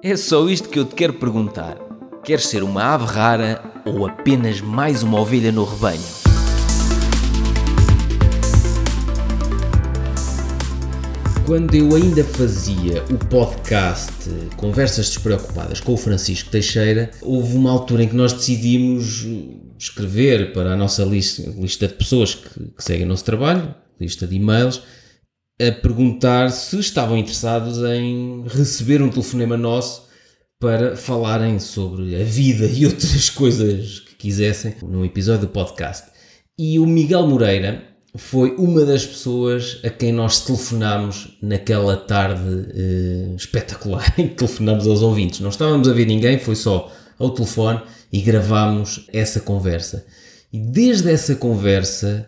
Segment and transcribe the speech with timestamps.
[0.00, 1.76] É só isto que eu te quero perguntar.
[2.22, 6.00] Queres ser uma ave rara ou apenas mais uma ovelha no rebanho?
[11.44, 14.12] Quando eu ainda fazia o podcast
[14.56, 19.26] Conversas Despreocupadas com o Francisco Teixeira, houve uma altura em que nós decidimos
[19.76, 24.36] escrever para a nossa lista, de pessoas que, que seguem o nosso trabalho, lista de
[24.36, 24.80] e-mails,
[25.60, 30.06] a perguntar se estavam interessados em receber um telefonema nosso
[30.60, 36.10] para falarem sobre a vida e outras coisas que quisessem num episódio do podcast.
[36.58, 37.84] E o Miguel Moreira
[38.16, 44.86] foi uma das pessoas a quem nós telefonámos naquela tarde eh, espetacular em que telefonámos
[44.86, 45.40] aos ouvintes.
[45.40, 47.80] Não estávamos a ver ninguém, foi só ao telefone
[48.12, 50.06] e gravámos essa conversa.
[50.52, 52.26] E desde essa conversa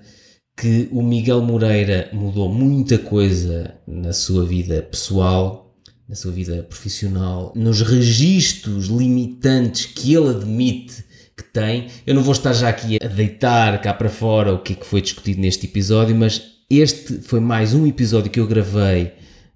[0.61, 5.75] que o Miguel Moreira mudou muita coisa na sua vida pessoal,
[6.07, 11.03] na sua vida profissional, nos registros limitantes que ele admite
[11.35, 11.87] que tem.
[12.07, 14.85] Eu não vou estar já aqui a deitar cá para fora o que é que
[14.85, 19.15] foi discutido neste episódio, mas este foi mais um episódio que eu gravei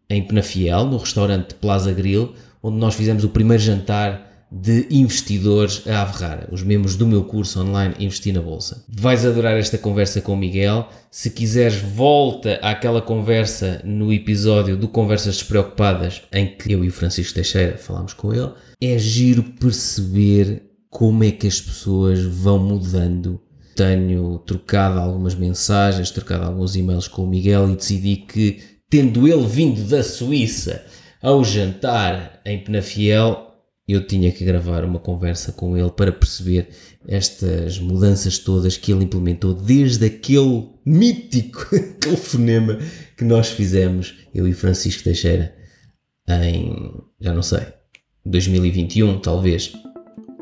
[0.08, 6.02] em Penafiel, no restaurante Plaza Grill, onde nós fizemos o primeiro jantar de investidores a
[6.02, 8.84] Averrara, os membros do meu curso online Investir na Bolsa.
[8.88, 10.88] Vais adorar esta conversa com o Miguel.
[11.10, 16.92] Se quiseres, volta àquela conversa no episódio do Conversas Despreocupadas, em que eu e o
[16.92, 18.52] Francisco Teixeira falámos com ele.
[18.80, 23.40] É giro perceber como é que as pessoas vão mudando.
[23.74, 29.48] Tenho trocado algumas mensagens, trocado alguns e-mails com o Miguel e decidi que, tendo ele
[29.48, 30.84] vindo da Suíça
[31.20, 33.43] ao jantar em Penafiel,
[33.86, 36.68] eu tinha que gravar uma conversa com ele para perceber
[37.06, 41.68] estas mudanças todas que ele implementou desde aquele mítico
[42.00, 42.78] telefonema
[43.16, 45.54] que nós fizemos, eu e Francisco Teixeira,
[46.28, 47.66] em, já não sei,
[48.24, 49.72] 2021 talvez.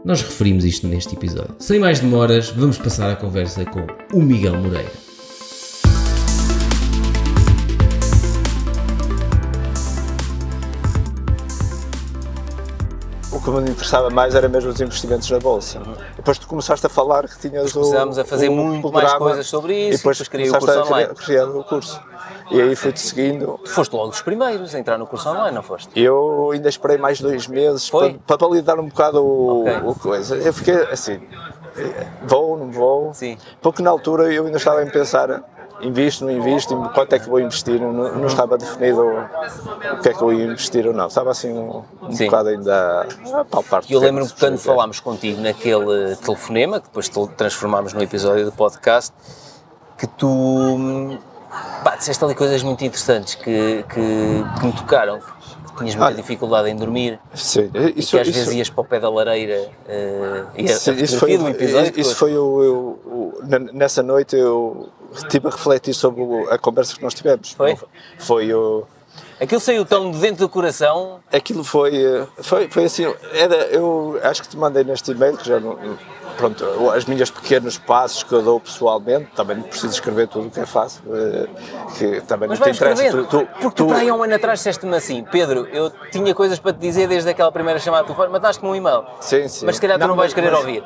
[0.04, 1.54] Nós referimos isto neste episódio.
[1.60, 5.01] Sem mais demoras, vamos passar a conversa com o Miguel Moreira.
[13.42, 15.78] Que me interessava mais era mesmo os investimentos na bolsa.
[15.78, 15.94] Uhum.
[16.16, 17.80] Depois tu começaste a falar que tinhas o.
[17.80, 20.52] Começámos a fazer o, muito o mais coisas sobre isso, e depois, depois criei o
[20.52, 21.14] curso a online.
[21.14, 22.00] Criar o curso.
[22.50, 23.58] E aí fui-te seguindo.
[23.64, 25.88] Tu foste logo dos primeiros a entrar no curso online, não foste?
[25.98, 29.80] Eu ainda esperei mais dois meses para, para validar um bocado o, okay.
[29.84, 30.36] o coisa.
[30.36, 31.20] Eu fiquei assim,
[32.22, 33.14] vou, não vou.
[33.14, 33.38] Sim.
[33.60, 35.42] Porque na altura eu ainda estava a pensar
[35.82, 40.14] invisto, não invisto, quanto é que vou investir, não, não estava definido o que é
[40.14, 43.82] que eu ia investir ou não, estava assim um, um bocado ainda a palpar.
[43.90, 49.12] Eu lembro-me quando falámos contigo naquele telefonema, que depois transformámos no episódio do podcast,
[49.98, 51.18] que tu
[51.84, 55.20] pá, disseste ali coisas muito interessantes que, que, que me tocaram,
[55.82, 58.80] tinhas muita ah, dificuldade em dormir sim, isso, e que às isso, vezes ias para
[58.80, 63.32] o pé da lareira uh, e a, sim, isso foi, episódio, isso foi o, o,
[63.72, 67.52] nessa noite eu estive a refletir sobre a conversa que nós tivemos.
[67.52, 67.76] Foi?
[68.18, 68.84] Foi o.
[69.42, 71.18] Aquilo saiu tão de dentro do coração?
[71.32, 71.92] Aquilo foi,
[72.38, 75.76] foi, foi assim, era, eu acho que te mandei neste e-mail, que já não,
[76.36, 80.50] pronto, as minhas pequenos passos que eu dou pessoalmente, também não preciso escrever tudo o
[80.50, 81.48] que é fácil, eh,
[81.98, 83.10] que também Mas não te interessa.
[83.10, 86.60] Tu, tu, Porque tu, tu há um ano atrás disseste-me assim, Pedro, eu tinha coisas
[86.60, 89.04] para te dizer desde aquela primeira chamada de telefone, mandaste-me um e-mail.
[89.20, 89.66] Sim, sim.
[89.66, 90.84] Mas se calhar tu não, não vais querer mas, ouvir.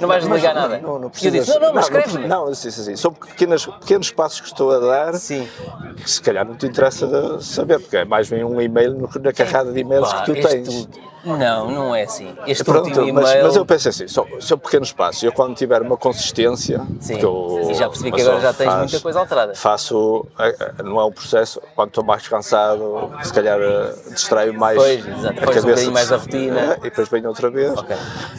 [0.00, 0.78] Não vais desligar nada?
[0.78, 1.34] Não, não precisas.
[1.34, 2.96] Eu disse, não, não, mas escreve Não, não sim, sim, sim.
[2.96, 5.48] São pequenas, pequenos passos que estou a dar sim.
[5.96, 9.72] que se calhar não te interessa saber, porque é mais bem um e-mail na carrada
[9.72, 10.88] de e-mails que tu tens.
[11.36, 12.34] Não, não é assim.
[12.46, 15.22] Este Pronto, último mas, mas eu penso assim, são, são pequenos passos.
[15.22, 18.78] Eu quando tiver uma consistência, Sim, eu, e já percebi que agora já tens faz,
[18.78, 19.54] muita coisa alterada.
[19.54, 24.54] Faço, é, é, não é um processo, quando estou mais cansado, se calhar eh, distraio
[24.54, 25.88] mais pois, exato, a cabeça.
[25.88, 26.60] Um mais a rotina.
[26.60, 27.76] É, e depois venho outra vez.
[27.78, 27.96] Okay.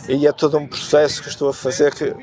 [0.09, 2.15] E é todo um processo que estou a fazer que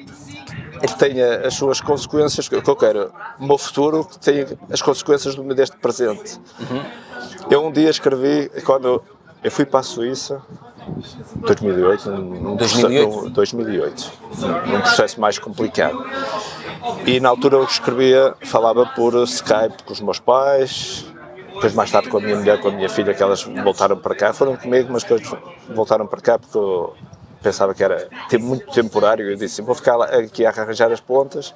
[0.81, 5.34] que tenha as suas consequências, que eu quero, o meu futuro, que tenha as consequências
[5.34, 6.38] do meu deste presente.
[6.60, 6.84] Uhum.
[7.50, 9.03] Eu um dia escrevi, quando
[9.47, 10.43] eu fui para a Suíça,
[11.37, 13.09] 2008, num, 2008?
[13.09, 14.13] Processo, 2008,
[14.66, 16.04] num processo mais complicado.
[17.07, 21.07] E na altura eu escrevia, falava por Skype com os meus pais,
[21.54, 24.16] depois mais tarde com a minha mulher, com a minha filha, que elas voltaram para
[24.16, 25.22] cá, foram comigo, mas depois
[25.72, 26.97] voltaram para cá porque eu
[27.41, 28.09] pensava que era
[28.41, 29.31] muito temporário.
[29.31, 31.54] Eu disse: vou ficar aqui a arranjar as pontas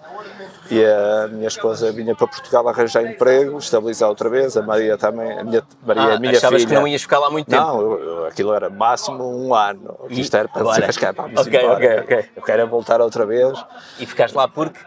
[0.70, 5.38] e a minha esposa vinha para Portugal arranjar emprego, estabilizar outra vez, a Maria também,
[5.38, 6.74] a minha, Maria, ah, a minha achavas filha.
[6.74, 7.62] que não ias ficar lá muito tempo?
[7.62, 11.98] Não, aquilo era máximo um ano, e, isto era para dizer, vamos okay, embora, okay,
[12.00, 12.30] okay.
[12.36, 13.58] eu quero voltar outra vez.
[13.98, 14.78] E ficaste lá porque?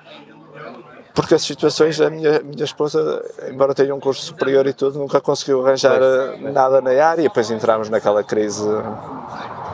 [1.13, 5.21] porque as situações, a minha, minha esposa, embora tenha um curso superior e tudo, nunca
[5.21, 8.67] conseguiu arranjar eh, nada na área, e depois entramos naquela crise,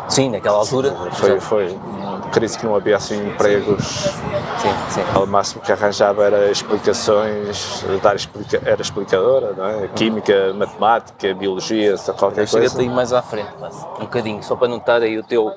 [0.09, 0.91] Sim, naquela altura.
[1.13, 1.41] foi, Exato.
[1.41, 5.01] foi uma crise que não havia assim empregos, Sim, sim.
[5.15, 9.87] o máximo que arranjava era explicações, dar explica, era explicadora, não é?
[9.89, 12.81] Química, matemática, biologia, qualquer Chega-te coisa.
[12.81, 15.53] aí mais à frente, mas, um bocadinho, só para não estar aí o teu,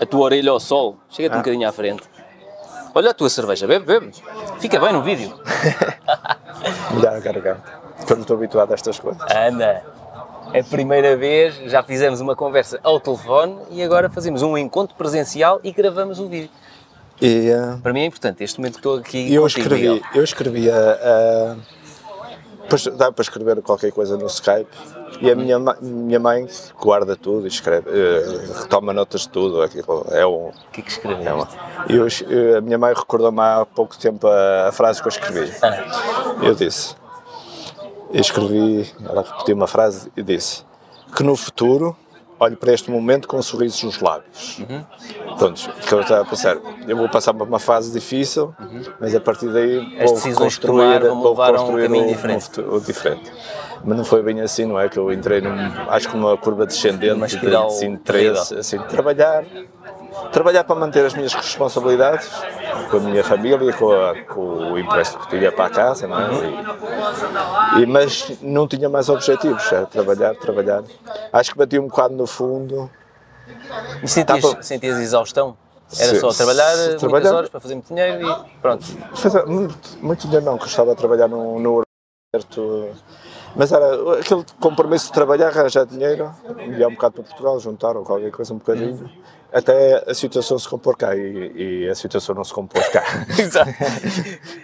[0.00, 0.96] a tua orelha ao sol.
[1.08, 1.38] Chega-te um Ah.
[1.42, 2.02] bocadinho à frente.
[2.94, 4.10] Olha a tua cerveja, bebe, bebe.
[4.58, 5.32] Fica bem no vídeo.
[6.92, 7.62] Melhor a garganta,
[7.96, 9.22] porque eu não estou habituado a estas coisas.
[9.34, 9.82] Anda!
[10.54, 14.94] É a primeira vez, já fizemos uma conversa ao telefone e agora fazemos um encontro
[14.96, 16.50] presencial e gravamos o vídeo.
[17.20, 20.06] E, eh, Para mim é importante, este momento que estou aqui eu contigo, escrevi, Miguel.
[20.14, 21.56] eu escrevi a,
[22.62, 24.68] depois dá para escrever qualquer coisa no Skype
[25.20, 26.46] e a minha, minha mãe
[26.80, 30.48] guarda tudo e escreve, eh, retoma notas de tudo, aquilo é um...
[30.48, 31.28] O que é que escreveste?
[31.28, 31.48] É uma
[31.88, 35.52] eu, eh, a minha mãe recordou-me há pouco tempo a, a frase que eu escrevi.
[35.62, 36.94] Ah, Eu disse,
[38.12, 40.64] eu escrevi, ela repetiu uma frase e disse
[41.14, 41.96] que no futuro
[42.40, 44.58] olho para este momento com um sorriso nos lábios.
[44.58, 44.84] Uhum.
[45.38, 46.56] Pronto, que eu estava a pensar,
[46.88, 48.52] eu vou passar por uma fase difícil,
[49.00, 49.96] mas a partir daí Uhum.
[50.00, 52.60] As vou construir, tomar vou um construir caminho um- diferente.
[52.60, 53.32] um diferente.
[53.84, 54.88] Mas não foi bem assim, não é?
[54.88, 55.52] Que eu entrei num,
[55.88, 58.58] acho que numa curva descendente Uma de espiral desinteresse, terrível.
[58.60, 59.44] assim, trabalhar,
[60.32, 62.28] trabalhar para manter as minhas responsabilidades
[62.90, 64.40] com a minha família, com, a- com
[64.72, 66.28] o empréstimo que tinha para a casa, não é?
[67.78, 70.82] E- e- mas não tinha mais objetivos, era trabalhar, trabalhar.
[71.32, 72.90] Acho que bati um bocado no fundo.
[74.02, 74.62] E sentias, bom.
[74.62, 75.56] sentias exaustão?
[75.98, 78.84] Era só trabalhar se muitas trabalhar- horas para fazer muito dinheiro e pronto.
[79.46, 81.82] Muito, muito dinheiro não, que eu estava a trabalhar no, no
[82.34, 82.88] aeroporto,
[83.56, 88.04] mas era aquele compromisso de trabalhar, arranjar dinheiro, enviar um bocado para Portugal, juntar ou
[88.04, 89.10] qualquer coisa um bocadinho,
[89.52, 91.52] até a situação se compor cá e,
[91.84, 93.02] e a situação não se compôs cá.
[93.38, 93.70] Exato.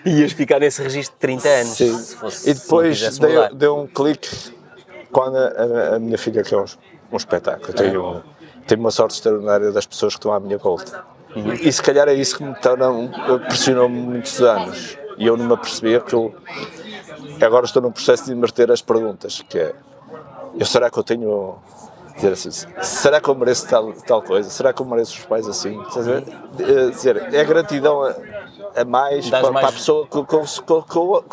[0.06, 1.68] Ias ficar nesse registro de 30 anos.
[1.76, 1.98] Sim.
[1.98, 4.28] Se fosse, E depois deu, deu um clique
[5.12, 6.64] quando a, a- minha filha quer um,
[7.12, 7.68] um espetáculo.
[7.68, 8.22] Eu tenho,
[8.66, 11.04] tenho uma sorte extraordinária das pessoas que estão à minha volta.
[11.60, 12.88] E se calhar é isso que me torna,
[13.46, 14.96] pressionou-me muitos anos.
[15.18, 16.34] E eu não me apercebia que eu
[17.44, 19.74] agora estou num processo de inverter as perguntas, que é
[20.58, 21.56] eu será que eu tenho
[22.16, 22.50] dizer assim,
[22.82, 24.50] será que eu mereço tal, tal coisa?
[24.50, 25.80] Será que eu mereço os pais assim?
[26.58, 28.14] Eh, dizer, é gratidão a,
[28.80, 30.16] a mais para, mais- para a pessoa que,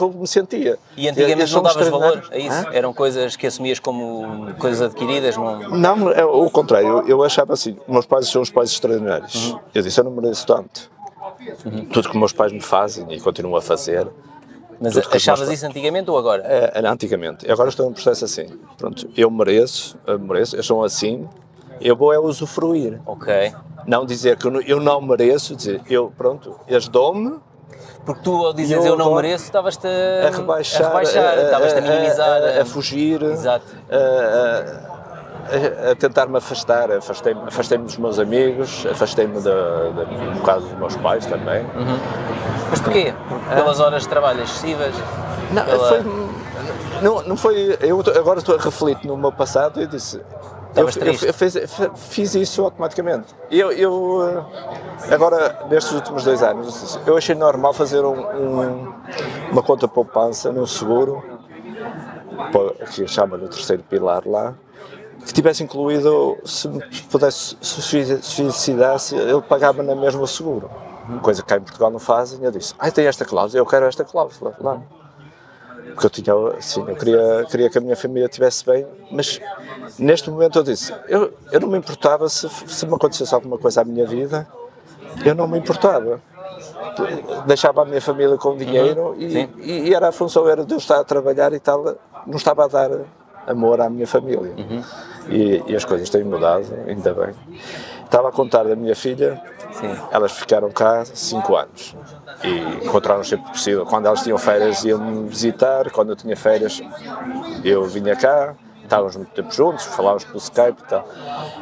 [0.03, 0.77] eu me sentia.
[0.95, 2.55] E antigamente não davas valor a isso?
[2.55, 2.65] Hã?
[2.71, 5.35] Eram coisas que assumias como coisas adquiridas?
[5.35, 5.69] Não...
[5.69, 6.87] Não, é o contrário.
[6.87, 9.51] Eu, eu achava assim: meus pais são os pais extraordinários.
[9.51, 9.59] Uhum.
[9.73, 10.91] Eu disse: eu não mereço tanto.
[11.91, 14.07] Tudo que meus pais me fazem e continuam a fazer.
[14.79, 16.43] Mas achavas isso antigamente ou agora?
[16.45, 17.49] É, era antigamente.
[17.49, 18.47] Agora estou num processo assim.
[18.77, 21.27] Pronto, eu mereço, eu mereço, eles são assim.
[21.81, 22.99] Eu vou é usufruir.
[23.05, 23.53] Ok.
[23.87, 27.37] Não dizer que eu não, eu mereço, dizer eu, pronto, eles dão-me
[28.05, 31.81] Porque tu, ao dizeres Eu eu, não mereço, estavas-te a, a rebaixar, a estavas-te a,
[31.81, 32.41] minimizar.
[32.43, 33.65] a, a- a fugir, Exato.
[35.45, 36.91] A, a- a tentar-me afastar.
[36.91, 41.61] Afastei-me afastei dos meus amigos, afastei-me um bocado dos meus pais também.
[41.63, 41.97] Uhum.
[42.69, 43.13] Mas porquê?
[43.53, 44.93] Pelas horas de trabalho excessivas?
[45.51, 46.03] Não, Pela- foi,
[47.01, 47.77] não, não foi.
[47.79, 50.19] Eu agora estou a refletir no meu passado e disse.
[50.75, 51.55] Eu, eu, fiz,
[51.95, 53.33] fiz isso automaticamente.
[53.49, 54.45] Eu, eu,
[55.09, 58.93] eh, agora, nestes últimos dois anos, eu achei normal fazer um, um-
[59.53, 61.23] uma conta poupança num seguro,
[62.93, 64.53] que chama no terceiro pilar lá,
[65.25, 66.69] que tivesse incluído, se
[67.09, 70.69] pudesse se suicidasse, ele pagava na mesma o seguro.
[71.21, 72.43] Coisa que cá em Portugal não fazem.
[72.43, 74.55] Eu disse, ah, tem esta cláusula, eu quero esta cláusula.
[74.61, 74.83] Não.
[75.93, 79.39] Porque eu tinha, sim, eu queria, queria que a minha família estivesse bem, mas
[79.97, 83.81] neste momento eu disse, eu, eu não me importava se, se me acontecesse alguma coisa
[83.81, 84.47] à minha vida,
[85.23, 86.21] eu não me importava.
[87.45, 89.49] Deixava a minha família com dinheiro e, sim.
[89.57, 91.95] e, e era a função era de eu estar a trabalhar e tal,
[92.25, 92.91] não estava a dar
[93.47, 94.53] amor à minha família.
[95.29, 97.33] E, e as coisas têm mudado, ainda bem.
[98.03, 99.41] Estava a contar da minha filha,
[99.71, 99.95] Sim.
[100.11, 101.95] elas ficaram cá cinco anos
[102.43, 103.85] e encontraram sempre possível.
[103.85, 106.81] Quando elas tinham férias iam-me visitar, quando eu tinha férias
[107.63, 111.07] eu vinha cá, estávamos muito tempo juntos, falávamos pelo Skype e tal.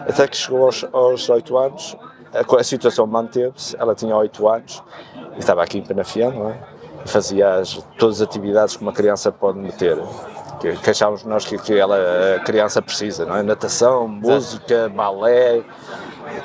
[0.08, 1.98] Até que chegou aos, aos 8 anos,
[2.34, 4.84] a, a situação manteve-se, ela tinha 8 anos
[5.36, 6.60] e estava aqui em Penafiel, não é?
[7.06, 9.98] Fazia as, todas as atividades que uma criança pode meter.
[10.64, 11.98] Que, que achávamos nós que, que ela,
[12.38, 13.44] a criança precisa, não é?
[13.44, 15.62] Natação, música, balé.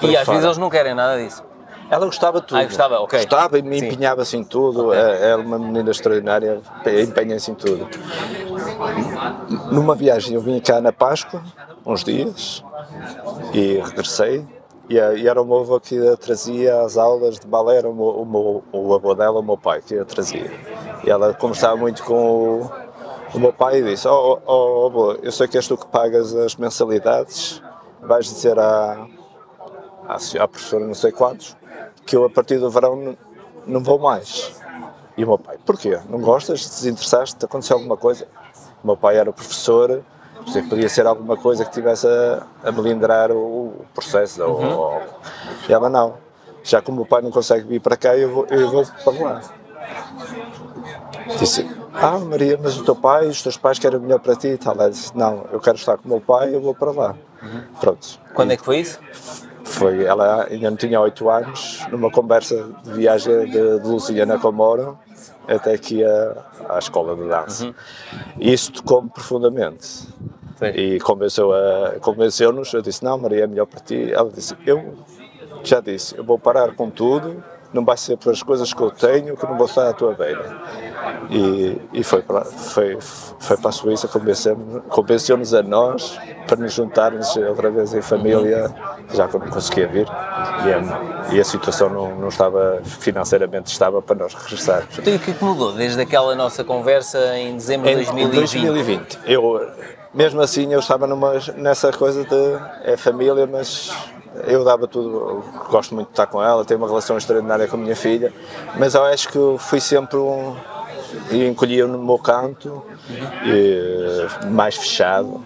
[0.00, 0.44] por E às vezes fora.
[0.46, 1.44] eles não querem nada disso.
[1.88, 2.58] Ela gostava de tudo.
[2.58, 3.16] Ah, gostava, ok.
[3.20, 3.86] Gostava e me Sim.
[3.86, 4.92] empenhava-se em tudo.
[4.92, 6.60] É é uma menina extraordinária,
[7.00, 7.88] empenha-se em tudo.
[9.70, 11.40] Numa viagem, eu vim cá na Páscoa,
[11.86, 12.64] uns dias,
[13.54, 14.44] e regressei.
[14.90, 17.88] E, a- e era o meu avô que a trazia às aulas de balé, era
[17.88, 20.50] o, meu, o, meu- o avô dela, o meu pai, que a trazia.
[21.04, 22.14] E ela conversava muito com
[22.62, 22.70] o,
[23.34, 26.34] o meu pai disse: Oh, oh, oh boa, eu sei que és tu que pagas
[26.34, 27.62] as mensalidades,
[28.00, 29.06] vais dizer à,
[30.06, 31.56] à, à professora não sei quantos
[32.08, 33.16] que eu a partir do verão não,
[33.66, 34.54] não vou mais.
[35.16, 35.98] E o meu pai, porquê?
[36.08, 36.60] Não gostas?
[36.60, 37.44] Desinteressaste?
[37.44, 38.26] Aconteceu alguma coisa?
[38.82, 40.02] O meu pai era professor,
[40.68, 44.42] podia ser alguma coisa que tivesse a, a melindrar o, processo.
[44.42, 44.70] Uhum.
[44.70, 45.02] Ou, ou,
[45.68, 46.14] e ela não.
[46.62, 49.22] Já que o meu pai não consegue vir para cá, eu vou, eu vou para
[49.22, 49.42] lá.
[51.38, 51.68] Disse,
[52.00, 54.56] ah Maria, mas o teu pai, os teus pais querem o melhor para ti e
[54.56, 54.74] tal.
[54.74, 57.14] Ela disse, não, eu quero estar com o meu pai, eu vou para lá.
[57.42, 57.62] Uhum.
[57.80, 58.20] Pronto.
[58.34, 59.00] Quando é que foi isso?
[59.64, 64.98] Foi, ela ainda não tinha 8 anos, numa conversa de viagem de, de Luciana Comoro,
[65.46, 66.36] até aqui a,
[66.68, 67.66] à escola de dança.
[67.66, 67.74] Uhum.
[68.38, 69.86] E isso tocou-me profundamente.
[69.86, 70.66] Sim.
[70.74, 74.12] E convenceu-nos, convenceu eu disse, não Maria, é melhor para ti.
[74.12, 74.94] Ela disse, eu
[75.62, 79.36] já disse, eu vou parar com tudo, não vai ser pelas coisas que eu tenho
[79.36, 80.56] que não vou estar à tua beira.
[81.30, 84.08] E, e foi, para, foi, foi para a Suíça,
[84.88, 88.74] convenceu-nos a nós para nos juntarmos outra vez em família,
[89.12, 90.06] já que eu não conseguia vir.
[90.06, 94.84] E a, e a situação não, não estava financeiramente estável para nós regressar.
[94.98, 98.32] Então, o que mudou desde aquela nossa conversa em dezembro de 2020?
[98.32, 99.18] 2020.
[99.26, 99.70] Eu,
[100.14, 103.90] mesmo assim, eu estava numa, nessa coisa de é família, mas
[104.46, 107.78] eu dava tudo, gosto muito de estar com ela, tenho uma relação extraordinária com a
[107.78, 108.32] minha filha,
[108.78, 110.54] mas eu acho que fui sempre um.
[111.30, 112.82] e encolhia no meu canto,
[113.44, 115.44] e, mais fechado.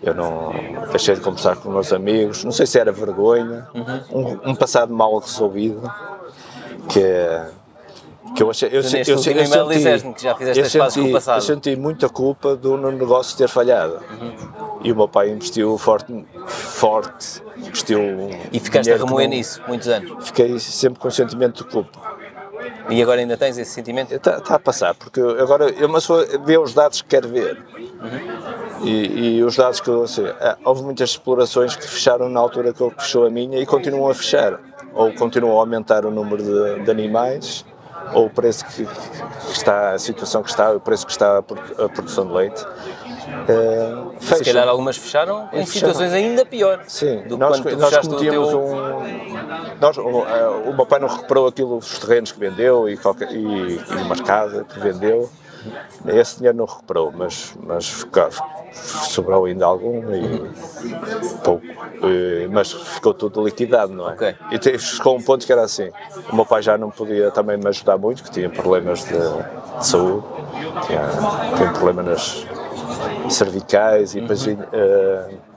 [0.00, 0.52] Eu não
[0.92, 3.66] deixei de conversar com meus amigos, não sei se era vergonha,
[4.12, 5.82] um, um passado mal resolvido,
[6.88, 7.02] que
[8.34, 9.34] que eu achei, eu, eu, eu, eu, senti,
[10.14, 11.38] que já fizeste as com o passado.
[11.38, 13.98] Eu senti muita culpa do negócio ter falhado.
[14.20, 14.78] Uhum.
[14.82, 16.12] E o meu pai investiu forte,
[16.78, 18.00] forte investiu.
[18.52, 20.26] E ficaste a remoer nisso muitos anos?
[20.26, 21.98] Fiquei sempre com sentimento de culpa.
[22.88, 24.14] E agora ainda tens esse sentimento?
[24.14, 27.62] Está, está a passar, porque agora eu pessoa vê os dados que quer ver.
[27.76, 28.86] Uhum.
[28.86, 30.22] E, e, os dados que eu assim,
[30.64, 34.14] houve muitas explorações que fecharam na altura que eu fechou a minha e continuam a
[34.14, 34.60] fechar.
[34.94, 37.64] Ou continuam a aumentar o número de, de animais
[38.14, 41.88] ou o preço que, que, está, a situação que está, o preço que está a
[41.88, 42.64] produção de leite.
[43.28, 47.96] Uh, Se calhar algumas fecharam em situações ainda piores Sim, do que nós, quando nós
[48.06, 48.60] cometíamos teu...
[48.60, 49.78] um.
[49.80, 53.76] Nós, o, o, meu pai não recuperou aquilo, os terrenos que vendeu e, qualquer, e,
[53.76, 55.30] e umas casas que vendeu.
[56.06, 58.06] Esse dinheiro não recuperou, mas, mas
[58.72, 60.50] sobrou ainda algum e
[61.42, 61.66] pouco.
[61.66, 64.12] E, mas ficou tudo liquidado, não é?
[64.14, 64.34] Okay.
[64.52, 65.90] E chegou um ponto que era assim:
[66.30, 69.86] o meu pai já não podia também me ajudar muito, que tinha problemas de, de
[69.86, 70.24] saúde,
[70.86, 71.02] tinha,
[71.56, 72.57] tinha problemas nas
[73.28, 74.46] cervicais e depois.
[74.46, 74.54] Uhum.
[74.54, 75.48] Uh,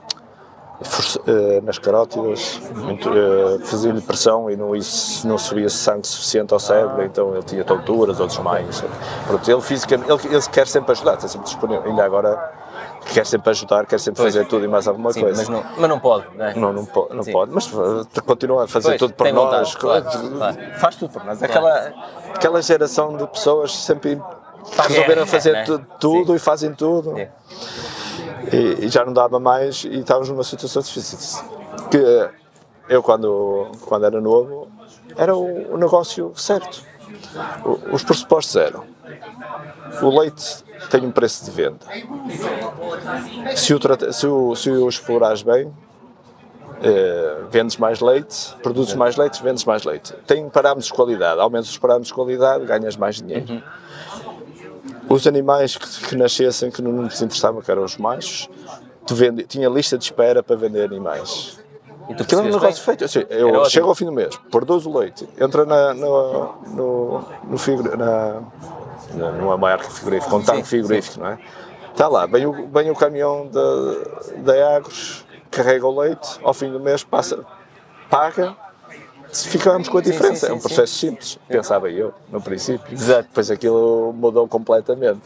[1.62, 7.32] nas carótidas, uh, fazia-lhe pressão e não, isso, não subia sangue suficiente ao cérebro, então
[7.34, 8.82] ele tinha tonturas ou desmaios.
[9.24, 11.88] Pronto, ele, fisicamente, ele, ele quer sempre ajudar, está sempre disponível.
[11.88, 12.52] Ainda agora
[13.12, 14.34] quer sempre ajudar, quer sempre pois.
[14.34, 15.36] fazer tudo e mais alguma Sim, coisa.
[15.36, 16.54] Mas não, mas não pode, não é?
[16.54, 17.70] Não, não, po não pode, mas
[18.26, 19.44] continua a fazer pois, tudo por nós.
[19.44, 20.04] Vontade, claro,
[20.36, 20.56] claro.
[20.78, 21.42] Faz tudo por nós.
[21.42, 21.92] Aquela,
[22.34, 24.20] aquela geração de pessoas sempre
[24.88, 27.16] resolveram fazer é, tudo, tudo e fazem tudo.
[27.18, 31.42] E, e, já não dava mais e estávamos numa situação difícil.
[31.90, 32.30] Que
[32.88, 34.68] eu, quando, quando era novo,
[35.16, 36.82] era o, o negócio certo.
[37.64, 38.84] O, os pressupostos eram.
[40.02, 41.86] O leite tem um preço de venda.
[43.54, 45.72] Se o, se o, se o explorares bem,
[46.84, 50.12] eh, vendes mais leite, produzes mais leite, vendes mais leite.
[50.26, 53.52] Tem parâmetros de qualidade, aumentas os parâmetros de qualidade, ganhas mais dinheiro.
[53.52, 53.62] Uhum.
[55.08, 58.48] Os animais que, que, nascessem, que não nos interessavam, que eram os machos,
[59.10, 61.58] vende, tinha lista de espera para vender animais.
[62.08, 63.04] E tu Aquilo é um negócio feito.
[63.04, 67.58] Assim, eu chego ao fim do mês, produzo o leite, entra na, no, no, no
[67.58, 68.42] figure, na,
[69.14, 71.38] numa marca frigorífica, um tanque frigorífico, não é?
[71.90, 73.48] Está lá, vem o, vem o caminhão
[74.38, 77.44] da Agros, carrega o leite, ao fim do mês passa,
[78.08, 78.56] paga,
[79.32, 80.34] ficamos com a diferença.
[80.34, 82.92] Sim, sim, sim, é um processo simples, pensava eu, no princípio.
[82.92, 83.28] Exato.
[83.28, 85.22] Depois aquilo mudou completamente.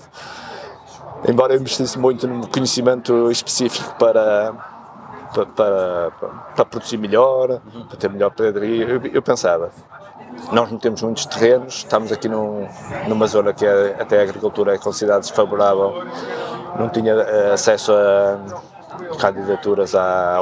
[1.29, 4.53] Embora eu investisse muito no conhecimento específico para,
[5.35, 6.11] para, para,
[6.55, 7.87] para produzir melhor, uhum.
[7.87, 9.71] para ter melhor padaria, eu, eu pensava,
[10.53, 12.69] nós não temos muitos terrenos, estamos aqui num,
[13.09, 16.05] numa zona que é, até a agricultura é considerada desfavorável,
[16.79, 18.39] não tinha uh, acesso a
[19.19, 20.39] candidaturas à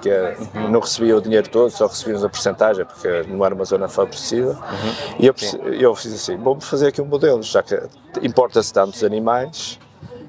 [0.00, 0.70] que é, uhum.
[0.70, 4.50] não recebia o dinheiro todo, só recebíamos a porcentagem, porque não era uma zona favorecida.
[4.50, 5.16] Uhum.
[5.18, 5.34] E eu,
[5.72, 7.80] eu fiz assim, vamos fazer aqui um modelo, já que
[8.22, 9.78] importa-se tantos animais,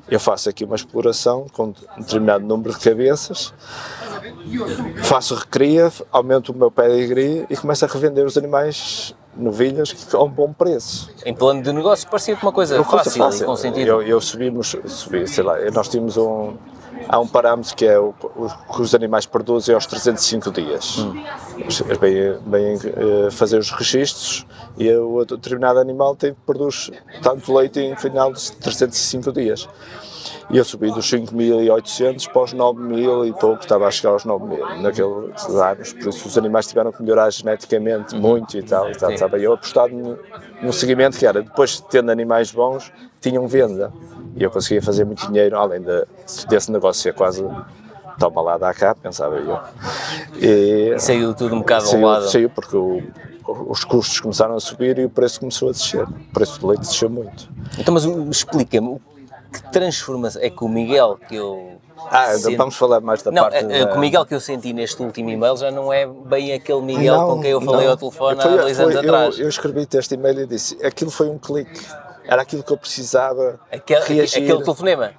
[0.10, 3.53] eu faço aqui uma exploração com um determinado número de cabeças,
[5.03, 10.30] faço recria, aumento o meu pedigree e começo a revender os animais novilhas a um
[10.30, 11.10] bom preço.
[11.25, 13.88] Em plano de negócio parecia uma coisa Uma coisa fácil, e com sentido.
[13.88, 16.53] Eu, eu subimos, subi, sei lá, nós tínhamos um,
[17.07, 20.98] há um parâmetro que é o, o que os animais produzem aos 305 dias.
[21.00, 21.24] Hum.
[22.45, 24.45] Bem eh, fazer os registros
[24.77, 26.91] e o determinado animal tem, produz
[27.22, 29.67] tanto leite em final de 305 dias.
[30.50, 34.81] E eu subi dos 5.800 para os 9.000 e pouco, estava a chegar aos 9.000
[34.81, 35.93] naqueles anos.
[35.93, 38.89] Por isso os animais tiveram que melhorar geneticamente muito e tal.
[38.89, 40.17] E tal estava eu apostado no,
[40.62, 42.91] no seguimento que era, depois tendo animais bons,
[43.22, 43.91] tinham venda.
[44.36, 46.06] E eu conseguia fazer muito dinheiro, além de,
[46.48, 47.46] desse negócio ser quase
[48.20, 49.60] toma lá, dá cá, pensava eu.
[50.42, 52.30] E, saiu tudo um bocado ao saiu, lado.
[52.30, 53.02] saiu porque o-
[53.70, 56.04] os custos começaram a subir e o preço começou a descer.
[56.04, 57.50] O preço do leite desceu muito.
[57.78, 59.00] Então, mas explica-me,
[59.52, 61.74] que transformação é que o Miguel que eu.
[62.10, 63.94] Ah, senti- vamos falar mais da Não, parte é- é da...
[63.96, 67.28] o Miguel que eu senti neste último e-mail já não é bem aquele Miguel Não,
[67.36, 67.92] com quem eu falei não.
[67.92, 69.40] ao telefone Foi- há dois foi- anos eu, atrás.
[69.40, 71.80] Eu escrevi-te este e-mail e disse, aquilo foi um clique.
[72.25, 74.44] Era aquilo que eu precisava Aquele, reagir.
[74.44, 75.12] aquele telefonema.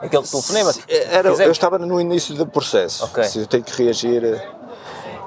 [0.00, 3.04] Aquele telefonema que Era, eu estava no início do processo.
[3.04, 3.24] Ok.
[3.24, 4.22] Se eu tenho que reagir.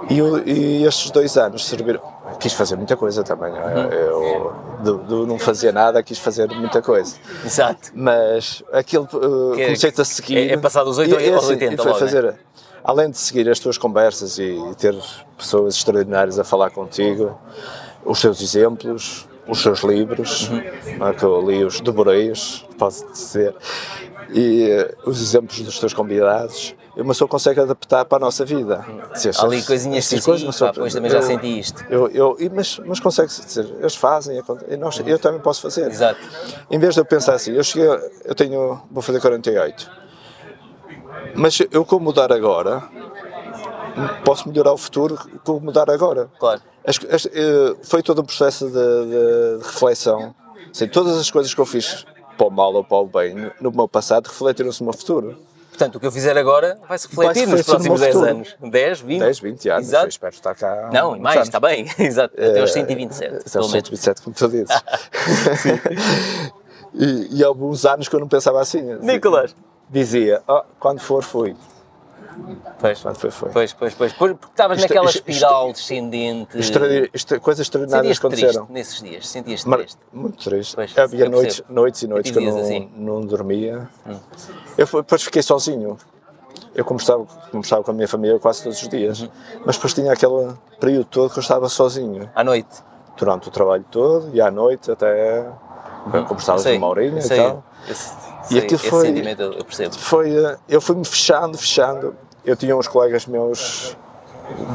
[0.09, 2.01] E, eu- e estes dois anos serviram.
[2.39, 3.51] Quis fazer muita coisa também.
[3.53, 3.59] é?
[3.59, 3.89] Uhum.
[3.91, 4.53] Eu,
[4.83, 7.15] do, do não fazer nada, quis fazer muita coisa.
[7.45, 7.89] Exato.
[7.93, 10.37] Mas aquilo uh, Que é- comecei-te a seguir.
[10.37, 12.05] é- é passar dos oito E- e aos assim, 80 e foi logo, né?
[12.11, 12.35] fazer,
[12.81, 14.95] Além de seguir as tuas conversas e, e ter
[15.37, 17.37] pessoas extraordinárias a falar contigo,
[18.05, 21.07] os teus exemplos, os seus livros, Uhum.
[21.07, 23.55] é, que eu li os devorei-os, posso dizer,
[24.31, 28.85] e eh, os exemplos dos teus convidados, uma pessoa consegue adaptar para a nossa vida.
[29.37, 31.83] Há ali coisinhas que coisas sim, não são- pá, pois também já eu- senti isto.
[31.89, 35.87] Eu, eu, e- mas, mas consegue-se dizer, eles fazem, e nós, eu também posso fazer.
[35.89, 36.19] Exato.
[36.69, 37.87] Em vez de eu pensar assim, eu cheguei,
[38.25, 39.89] eu tenho, vou fazer 48,
[41.35, 42.83] mas eu com mudar agora,
[44.23, 46.29] posso melhorar o futuro com mudar agora.
[46.39, 46.61] Claro.
[46.85, 50.33] As- as- eh, foi todo um processo de, de- de reflexão.
[50.73, 52.05] Assim, todas as coisas que eu fiz
[52.37, 55.37] para o mal ou para o bem no, no meu passado refletiram-se no meu futuro.
[55.69, 58.31] Portanto, o que eu fizer agora vai-se refletir Vai-se nos no próximos meu 10 futuro.
[58.31, 58.55] anos.
[58.71, 59.19] 10, 20.
[59.19, 60.05] 10, 20 anos, Exato.
[60.05, 60.89] eu espero estar cá.
[60.91, 61.47] Não, e mais, anos.
[61.47, 61.87] está bem.
[61.99, 62.33] Exato.
[62.35, 63.27] Até aos Eh, 127.
[63.27, 63.71] Até aos menos.
[63.71, 64.67] 127, como tu dizes.
[66.93, 68.81] e, e há alguns anos que eu não pensava assim.
[69.01, 69.55] Nicolas.
[69.89, 71.55] Dizia, "Oh, quando for, fui.
[72.79, 73.49] Pois, Quando foi, foi.
[73.49, 74.13] pois, pois, pois.
[74.13, 76.57] Porque estavas naquela isto- espiral descendente.
[77.13, 78.67] Isto- coisas extraordinárias Sentias-te triste aconteceram.
[78.73, 79.27] nesses dias?
[79.27, 79.97] Sentias-te Mar- triste?
[80.13, 80.75] Muito triste.
[80.75, 82.91] Pois, Havia eu noites, noites e noites que eu não, assim.
[82.95, 83.87] não dormia.
[84.77, 85.97] Eu fui- depois fiquei sozinho.
[86.75, 89.21] Eu conversava, conversava com a minha família quase todos os dias.
[89.21, 89.29] Uhum.
[89.65, 92.29] Mas depois tinha aquele período todo que eu estava sozinho.
[92.35, 92.69] À noite?
[93.17, 95.45] Durante o trabalho todo e à noite até
[96.27, 97.63] conversava Sei, com uma horinha e tal.
[97.89, 98.13] Esse,
[98.45, 99.95] E sei, aquilo esse foi- sentimento eu eu percebo.
[99.95, 100.31] Foi,
[100.69, 102.15] eu fui-me fechando, fechando.
[102.49, 103.95] Eu tinha uns colegas meus,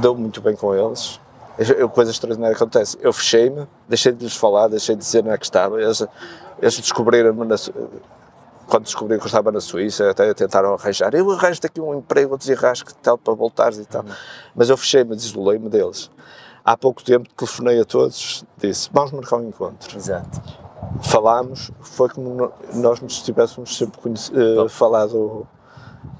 [0.00, 1.18] deu muito bem com eles.
[1.58, 2.96] Eu, eu- coisa extraordinária acontece.
[3.00, 5.82] Eu fechei-me, deixei de lhes falar, deixei de dizer onde é que estava.
[5.82, 6.06] Eles,
[6.62, 7.56] eles descobriram-me na
[8.68, 11.12] quando descobriram que eu estava na Suíça, até tentaram arranjar.
[11.14, 14.04] Eu arranjo-te aqui um emprego, desarrasco e tal, para voltares e tal.
[14.54, 16.10] Mas eu fechei-me, desolei-me deles.
[16.64, 20.40] Há pouco tempo telefonei a todos, disse: Vamos marcar um encontro Exato.
[21.02, 25.46] falámos, foi como nós nos tivéssemos sempre conhece- eh, falado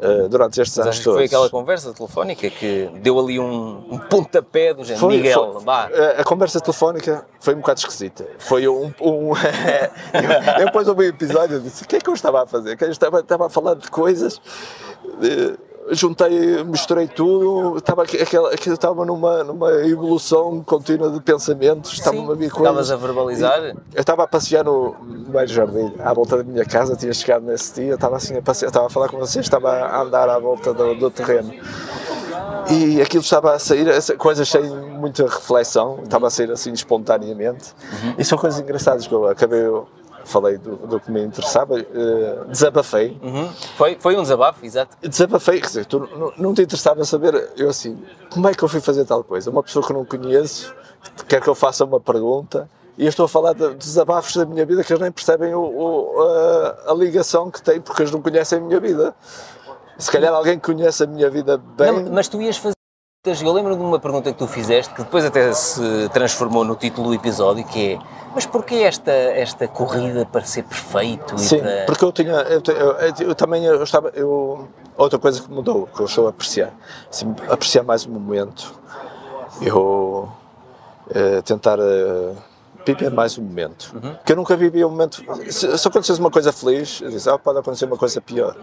[0.00, 1.16] eh, durante estes Mas anos todos.
[1.18, 5.00] foi aquela conversa telefónica que deu ali um, um pontapé do género.
[5.00, 8.26] Foi- Miguel, foi- a- A conversa telefónica foi um bocado esquisita.
[8.38, 8.92] Foi um.
[9.00, 9.30] um
[10.14, 12.46] eu, eu depois ouvi o episódio e disse: o que é que eu estava a
[12.46, 12.76] fazer?
[12.76, 14.40] Que eu estava, estava a falar de coisas.
[15.22, 15.56] eh,
[15.90, 22.16] juntei, misturei tudo, estava, aqu- aquela, aquilo estava numa, numa evolução contínua de pensamentos, estava
[22.16, 22.56] a vir coisas.
[22.80, 23.58] Estavas a verbalizar.
[23.94, 27.12] Eu estava a passear no, no meio do jardim, à volta da minha casa, tinha
[27.12, 30.28] chegado nesse dia, estava assim a passear, estava a falar com vocês, estava a andar
[30.28, 31.52] à volta do, do terreno.
[32.70, 37.74] E aquilo estava a sair, coisas sem muita reflexão, estava a sair assim espontaneamente.
[38.18, 39.60] E são coisas engraçadas que eu acabei,
[40.24, 43.18] falei do, do que me interessava, eh, desabafei.
[43.22, 43.48] Uhum.
[43.76, 44.96] Foi, foi um desabafo, exato.
[45.00, 48.68] Desabafei, quer dizer, tu não, não te interessava saber, eu assim, como é que eu
[48.68, 49.50] fui fazer tal coisa?
[49.50, 50.74] Uma pessoa que não conheço,
[51.16, 54.46] que quer que eu faça uma pergunta, e eu estou a falar de desabafos da
[54.46, 56.22] minha vida que eles nem percebem o, o-
[56.86, 59.14] a, a ligação que têm, porque eles não conhecem a minha vida.
[59.98, 61.90] Se calhar alguém que conhece a minha vida bem.
[62.04, 62.74] Não, mas tu ias fazer.
[63.26, 65.80] Eu lembro de uma pergunta que tu fizeste, que depois até se
[66.12, 67.98] transformou no título do episódio, que é
[68.34, 71.34] mas porquê esta, esta corrida para ser perfeito?
[71.36, 71.84] e Sim, para...
[71.86, 76.00] porque eu tinha, eu, eu- eu também eu estava, eu, outra coisa que mudou, que
[76.00, 76.70] eu estou a apreciar,
[77.10, 78.74] assim, apreciar mais o momento,
[79.62, 80.28] eu
[81.14, 82.32] eh, tentar eh,
[82.84, 84.16] viver mais o momento, Uhum.
[84.22, 87.38] que eu nunca vivi um momento, se, se acontecesse uma coisa feliz, eu disse, ah,
[87.38, 88.54] pode acontecer uma coisa pior,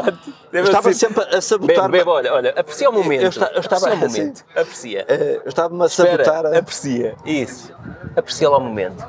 [0.00, 0.18] Exato.
[0.52, 1.88] Eu estava sempre a sabotar.
[1.88, 3.22] Bebe, bebe, olha, olha, aprecia o momento.
[3.22, 4.20] Eu esta- eu estava aprecia o assim.
[4.20, 4.44] momento.
[4.56, 5.04] Aprecia.
[5.08, 6.46] Eh, Eu estava-me a Espera, sabotar.
[6.54, 7.14] a- aprecia.
[7.24, 7.72] Isso.
[8.16, 9.04] Aprecia lá o momento.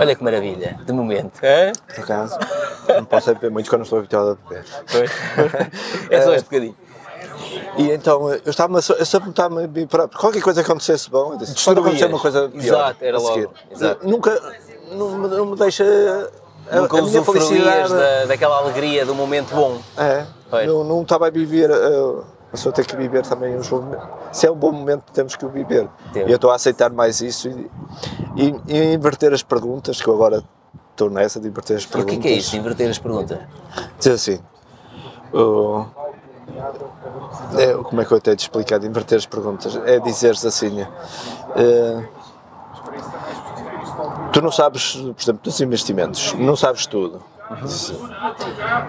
[0.00, 1.40] Olha que maravilha, de momento.
[1.42, 1.72] Hã?
[1.94, 2.38] Por acaso,
[2.88, 4.64] não posso beber muito quando estou habituado a beber.
[4.90, 5.10] Pois.
[6.10, 6.76] é só este bocadinho.
[7.78, 10.18] E então eh, eu estava-me a sa- a sabotar-me a mim próprio.
[10.18, 12.62] Qualquer coisa que acontecesse bom, eu disse, pode acontecer uma coisa pior.
[12.62, 13.52] Exato, era logo.
[13.70, 14.08] Exato.
[14.08, 14.54] Nunca,
[14.92, 15.84] não, me- não me deixa
[16.72, 17.92] Nunca a usufruías felicidade.
[17.94, 19.78] da, daquela alegria do momento bom.
[19.96, 20.66] É, Pois.
[20.66, 21.74] não, não estava a viver, eh,
[22.48, 24.06] a pessoa tem que viver também os momentos.
[24.32, 25.88] Se é um bom momento, temos que o viver.
[26.12, 26.28] Temos.
[26.28, 27.70] E eu estou a aceitar mais isso e,
[28.36, 30.42] e, e inverter as perguntas, que eu agora
[30.90, 32.14] estou nessa de inverter as E o perguntas.
[32.14, 32.56] que é que é isso?
[32.56, 33.38] Inverter as perguntas.
[33.98, 34.40] Dizer assim,
[35.32, 35.84] o-
[37.58, 39.76] é, como é que eu tenho de explicar, de inverter as perguntas?
[39.84, 40.80] É dizeres assim,
[41.56, 42.04] eh,
[44.32, 47.22] tu não sabes, por exemplo, dos investimentos, não sabes tudo.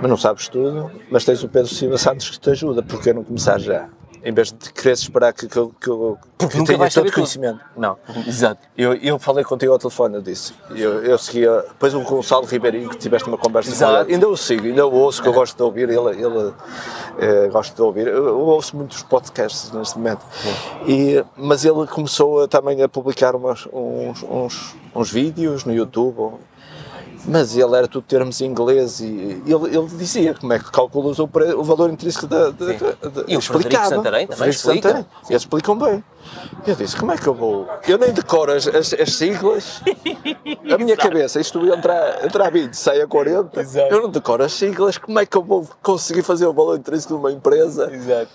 [0.02, 3.24] Mas não sabes tudo, mas tens o Pedro Silva Santos que te ajuda, porque não
[3.24, 3.88] começar já?
[4.24, 7.06] Em vez de quereres esperar que, que, eu- que, eu- que nunca tenha todo saber
[7.10, 7.14] tudo.
[7.16, 7.60] conhecimento.
[7.78, 7.98] Não.
[8.28, 8.62] Exato.
[8.78, 10.54] Eu, eu falei contigo ao telefone, eu disse.
[10.72, 11.64] Eu, eu seguia.
[11.68, 13.94] Depois o Gonçalo Ribeirinho, que tiveste uma conversa Exato.
[13.94, 14.14] com ele.
[14.16, 15.90] Ainda o sigo, ainda o ouço, que eu gosto de ouvir.
[15.90, 16.54] Ele, ele
[17.20, 18.08] eh, gosto de ouvir.
[18.08, 20.26] Eu, eu ouço muitos podcasts neste momento.
[20.88, 26.34] E, mas ele começou a, também a publicar umas- uns, uns, uns vídeos no YouTube.
[27.28, 29.06] Mas ele era tudo termos em inglês e
[29.46, 31.28] ele, ele dizia como é que calculas o,
[31.64, 32.50] valor intrínseco da.
[32.52, 33.90] da, da- E o Frederico explicava.
[33.90, 34.88] Santarém também explica.
[34.88, 35.06] Santarém.
[35.30, 36.04] Eles explicam bem.
[36.66, 37.68] Eu disse, como é que eu vou?
[37.88, 39.82] Eu nem decoro as, as, as siglas.
[40.74, 43.60] A minha cabeça, isto entra, entra a 20, sai a 40.
[43.62, 43.94] Exato.
[43.94, 44.98] Eu não decoro as siglas.
[44.98, 47.90] Como é que eu vou conseguir fazer o valor intrínseco de uma empresa?
[47.94, 48.32] Exato.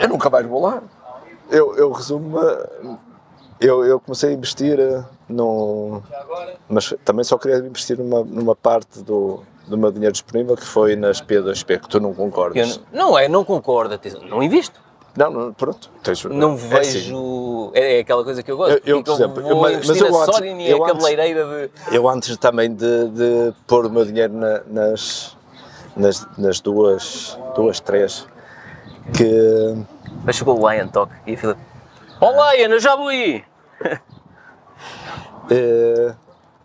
[0.00, 0.82] eu nunca mais vou lá.
[1.50, 2.38] Eu, eu resumo
[3.60, 6.02] eu, eu comecei a investir eh, num.
[6.68, 10.96] Mas também só queria investir numa, numa parte do, do meu dinheiro disponível que foi
[10.96, 12.80] nas P2P, que tu não concordas.
[12.92, 13.98] não, não é, não concordo.
[14.28, 14.80] Não invisto.
[15.16, 15.88] Não, não, pronto.
[16.02, 16.98] Tens, Não é assim.
[16.98, 17.70] vejo.
[17.72, 18.72] É, é aquela coisa que eu gosto.
[18.86, 21.02] Eu- eu, por exemplo, vou eu- mas- mas eu a antes- e eu a antes-
[21.04, 21.44] cabeleireira
[21.88, 21.96] de.
[21.96, 25.34] Eu antes também de, de pôr o meu dinheiro na- nas,
[25.96, 28.26] nas, nas duas, duas, três,
[29.16, 29.74] que
[30.22, 31.60] Mas chegou o Lion Talk e a Filipe.
[32.20, 33.44] Ó Lion, eu já vou aí!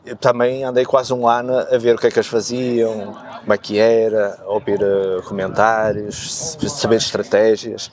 [0.03, 3.53] Eu também andei quase um ano a ver o que é que eles faziam, como
[3.53, 7.91] é que era, a ouvir eh, comentários, saber estratégias.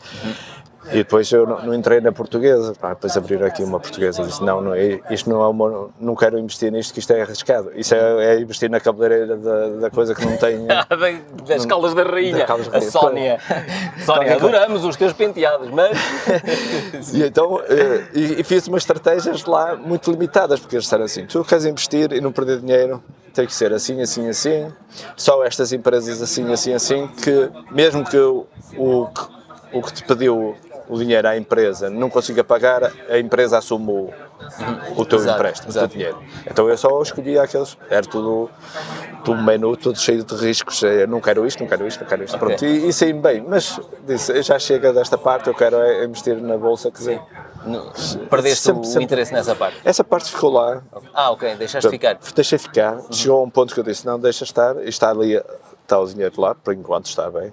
[0.90, 4.26] E depois eu não, não entrei na portuguesa, pá, depois abriram aqui uma portuguesa e
[4.26, 4.72] disse, não, não,
[5.10, 7.70] isto não é uma, não quero investir nisto, que isto é arriscado.
[7.74, 10.66] Isso é, é investir na cabeleireira da, da coisa que não tem...
[11.46, 12.80] das Caldas da Rainha, da a.
[12.80, 13.38] Sónia.
[14.04, 15.98] Sónia, adoramos os teus penteados, mas.
[17.12, 21.26] E então, eh, e, e fiz umas estratégias lá muito limitadas, porque eles disseram assim,
[21.26, 24.72] tu queres investir e não perder dinheiro, tem que ser assim, assim, assim,
[25.16, 28.46] só estas empresas assim, assim, assim, que mesmo que o,
[29.72, 30.56] o que te pediu
[30.88, 34.10] o dinheiro à empresa não consiga pagar, a empresa assume o,
[34.96, 35.94] o teu Exato, empréstimo, o teu exato.
[35.94, 36.18] dinheiro.
[36.50, 38.50] Então eu só escolhi aqueles, era tudo,
[39.24, 42.24] tudo menu, tudo cheio de riscos, eh, não quero isto, não quero isto, não quero
[42.24, 42.46] isto, Ok.
[42.48, 46.36] pronto, e, e saí-me bem, mas disse, já chega desta parte, eu quero é investir
[46.40, 47.22] na bolsa, quer dizer,
[47.66, 47.90] Não,
[48.30, 49.04] Perdeste Sempre, o sempre.
[49.04, 49.78] interesse nessa parte.
[49.84, 50.80] essa parte ficou lá,
[51.12, 52.16] Ah, ok, deixaste ficar.
[52.34, 55.34] deixei ficar, chegou a um ponto que eu disse, não, deixa estar, e está ali,
[55.82, 57.52] está o dinheiro lá, por enquanto está bem.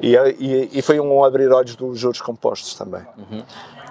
[0.00, 3.02] E, e, e foi um abrir olhos dos juros compostos também.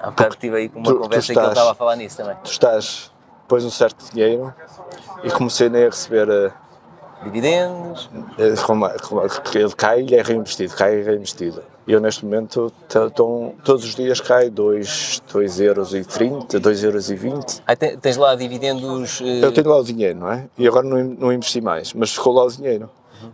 [0.01, 1.75] Há bocado estive aí com uma tu- tu conversa em que ele estás- estava a
[1.75, 2.35] falar nisso também.
[2.43, 4.53] Tu estás, depois um certo dinheiro,
[5.23, 6.51] e comecei nem a receber, eh,
[7.23, 8.09] Dividendos.
[8.37, 9.21] eh, como- como-
[9.55, 11.63] ele cai e é reinvestido, cai e é reinvestido.
[11.87, 15.97] E eu neste momento, t- tão- todos os dias cai 2,30 euros,
[16.61, 17.61] 2,20 euros.
[17.65, 19.19] Aí te- tens lá dividendos.
[19.21, 20.45] eh, Eu tenho lá o dinheiro, não é?
[20.57, 22.89] E agora não, não investi mais, mas ficou lá o dinheiro.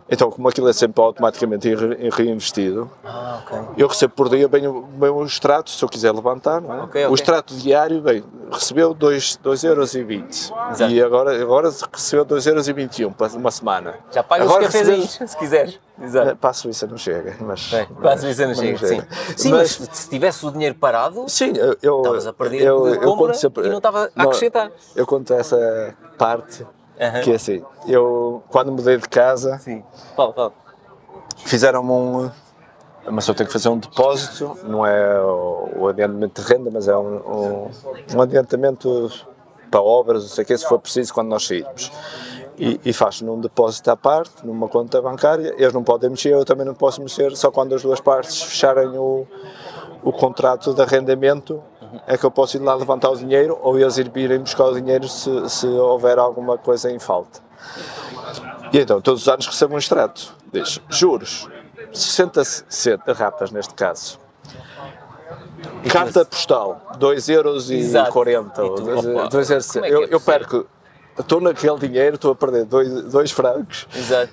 [0.08, 3.58] Então, como aquilo é sempre automaticamente re- reinvestido, Ah, ok.
[3.76, 6.76] eu recebo por dia bem, o- bem o extrato, se eu quiser levantar, não é?
[6.82, 7.06] Ok, ok.
[7.08, 9.94] O extrato diário, bem, recebeu 2,20 euros.
[9.94, 10.52] E, 20.
[10.70, 10.92] Exato.
[10.92, 13.94] e agora, agora recebeu 2,21 euros e 21 para uma semana.
[14.10, 15.80] Já pagas agora os cafezinhos, se quiseres.
[16.02, 16.36] Exato.
[16.36, 17.72] Para a Suíça não chega, mas...
[17.72, 18.78] É, Quase isso não mas chega.
[18.86, 19.02] Sim,
[19.36, 22.96] sim mas, se tivesse o dinheiro parado, Sim, eu, eu, Estavas a perder eu, de
[22.96, 24.72] eu compra sempre, e não estava a não, acrescentar.
[24.96, 26.66] Eu conto essa parte
[27.00, 27.20] Aham.
[27.22, 29.82] que é assim, eu quando mudei de casa sim.
[30.14, 30.52] Fala, fala.
[31.44, 32.30] fizeram-me um.
[33.10, 36.96] Mas eu tenho que fazer um depósito, não é o, adiantamento de renda, mas é
[36.96, 37.70] um, um,
[38.14, 39.10] um adiantamento
[39.70, 41.92] para obras, não sei o que, se for preciso, quando nós sairmos.
[42.56, 46.44] E, e faz num depósito à parte, numa conta bancária, eles não podem mexer, eu
[46.44, 49.26] também não posso mexer, só quando as duas partes fecharem o,
[50.02, 51.62] o contrato de arrendamento
[52.06, 54.74] é que eu posso ir lá levantar o dinheiro ou eles ir virem buscar o
[54.74, 57.40] dinheiro se, se houver alguma coisa em falta.
[58.72, 60.34] E então, todos os anos recebo um extrato.
[60.52, 61.48] Diz, juros,
[61.92, 64.18] 60, 60 ratas neste caso.
[65.90, 68.12] Carta postal, 2 euros e Exato.
[68.12, 68.64] 40.
[68.64, 69.76] E tu, dois- opa, dois euros.
[69.76, 70.20] é é eu, eu possível?
[70.20, 70.66] perco,
[71.18, 74.32] estou naquele dinheiro, estou a perder 2 francos Exato.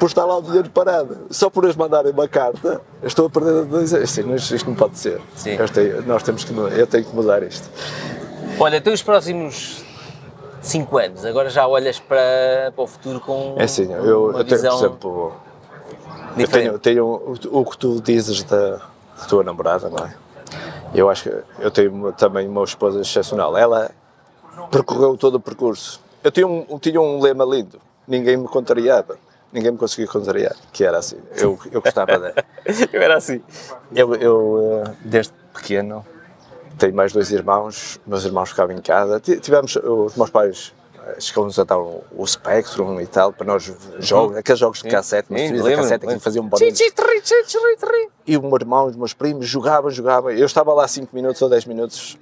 [0.00, 1.26] Por estar lá o dinheiro parado.
[1.30, 4.10] Só por eles mandarem uma carta, eu estou a perder dois euros.
[4.10, 5.20] Sim, isto, isto não pode ser.
[5.46, 7.68] Eu tenho- nós temos que, eu tenho que mudar isto.
[8.58, 9.84] Olha, então os próximos
[10.62, 14.44] 5 anos, agora já olhas para, para o futuro com É assim, eu, uma eu
[14.44, 15.32] tenho, visão por exemplo,
[16.30, 16.78] eu diferente.
[16.78, 17.04] tenho, tenho
[17.52, 18.76] o, o que tu dizes da,
[19.18, 20.14] da tua namorada, não é?
[20.94, 23.56] Eu acho que eu tenho também uma esposa excepcional.
[23.56, 23.90] Ela
[24.70, 26.00] percorreu todo o percurso.
[26.24, 29.16] Eu tinha um, tinha um lema lindo: ninguém me contrariava,
[29.52, 30.54] ninguém me conseguia contrariar.
[30.72, 31.16] Que era assim.
[31.36, 32.34] Eu, eu gostava de.
[32.92, 33.42] Eu era assim.
[33.94, 36.04] Eu, eu, eh, desde pequeno,
[36.78, 39.18] tenho mais dois irmãos, meus irmãos ficavam em casa.
[39.20, 40.72] Ti- Tivemos, os meus pais
[41.06, 44.88] eh, chegamos a dar o, o Spectrum e tal, para nós jogos, aqueles jogos de
[44.90, 46.68] cassete, mas a lembro, cassete que faziam um barulho.
[48.26, 50.30] E o meu irmão, os meus primos jogavam, jogavam.
[50.30, 52.18] Eu estava lá 5 minutos ou 10 minutos,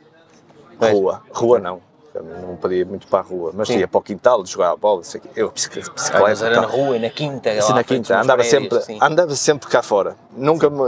[0.92, 1.22] rua.
[1.30, 1.88] Rua não.
[2.22, 3.78] Não podia ir muito para a rua, mas Sim.
[3.78, 5.28] ia para o quintal, jogava bola, isso aqui.
[5.37, 6.22] eu bicic- Ah, bicicleta.
[6.28, 8.98] mas era na rua, na quinta, Assim, na quinta, andava sempre, sim.
[9.00, 10.16] andava sempre cá fora.
[10.37, 10.83] Nunca me.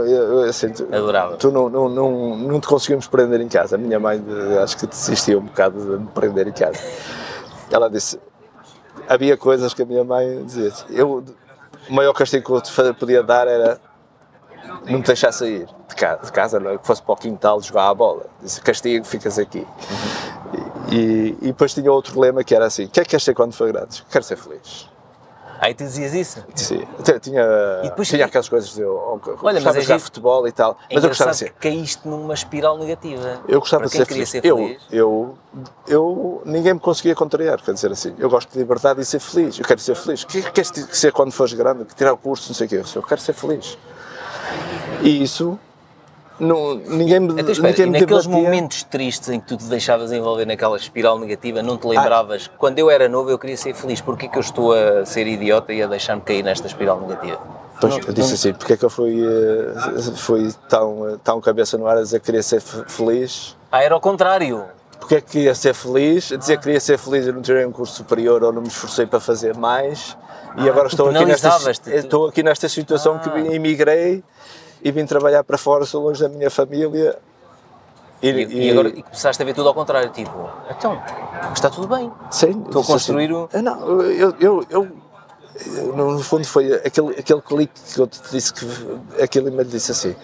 [0.49, 1.37] assim, tu, Adorava.
[1.37, 3.75] Tu não, não, não, não te conseguimos prender em casa.
[3.75, 6.79] A minha mãe de- acho que desistia um bocado de me prender em casa.
[7.71, 8.19] Ela disse.
[9.07, 10.71] Havia coisas que a minha mãe dizia.
[10.89, 11.23] Eu,
[11.89, 13.79] o maior castigo que eu podia dar era
[14.85, 16.77] não me deixar sair de casa, de casa não é?
[16.77, 18.25] que fosse para o quintal jogar a bola.
[18.41, 19.65] Disse, castigo, ficas aqui.
[20.91, 23.33] E, e depois tinha outro lema que era assim: o que é que queres ser
[23.33, 24.03] quando for grande?
[24.11, 24.89] Quero ser feliz.
[25.63, 26.43] Aí tu dizias isso.
[26.55, 27.43] Sim, até tinha,
[27.83, 29.99] E depois- tinha aquelas coisas de eu Olha, Olha, mas gostava é de jogar giro.
[30.05, 31.51] futebol e tal, É mas eu gostava de ser.
[31.53, 33.41] caíste numa espiral negativa.
[33.47, 34.27] Eu gostava de ser feliz.
[34.29, 34.81] ser eu, feliz.
[34.91, 35.37] eu,
[35.87, 39.59] eu, ninguém me conseguia contrariar, quer dizer assim, eu gosto de liberdade e ser feliz,
[39.59, 40.23] eu quero ser feliz.
[40.23, 41.85] O que é que queres ser quando fores grande?
[41.95, 42.81] Tirar o curso, não sei o quê.
[42.95, 43.77] Eu quero ser feliz.
[45.03, 45.59] E isso,
[46.41, 48.43] não, ninguém me, Então, espera, ninguém me naqueles debatia.
[48.49, 52.49] momentos tristes em que tu te deixavas envolver naquela espiral negativa, não te lembravas?
[52.57, 54.01] Quando eu era novo, eu queria ser feliz.
[54.01, 57.39] Porquê que eu estou a ser idiota e a deixar-me cair nesta espiral negativa?
[57.79, 61.87] Pois, eu disse assim, porque é que eu fui, eh, fui tão, tão cabeça no
[61.87, 63.57] ar a dizer que queria ser fe- feliz?
[63.71, 64.63] Ah, era ao contrário.
[64.99, 66.31] Porque é que queria ser feliz?
[66.31, 68.67] A dizer que queria ser feliz e não tirei um curso superior ou não me
[68.67, 70.15] esforcei para fazer mais.
[70.57, 73.33] E agora tu estou aqui, nesta, estou aqui nesta situação que Ah.
[73.33, 74.23] vim- emigrei
[74.83, 77.17] e vim trabalhar para fora, sou longe da minha família.
[78.21, 81.01] E, e agora e começaste a ver tudo ao contrário, tipo, então,
[81.55, 82.11] está tudo bem.
[82.29, 84.87] Sim, Estou a construir o- Ah, Não, eu, eu, eu-
[85.95, 88.65] no fundo foi aquele, aquele clique que eu te disse que
[89.21, 90.15] aquele e-mail disse assim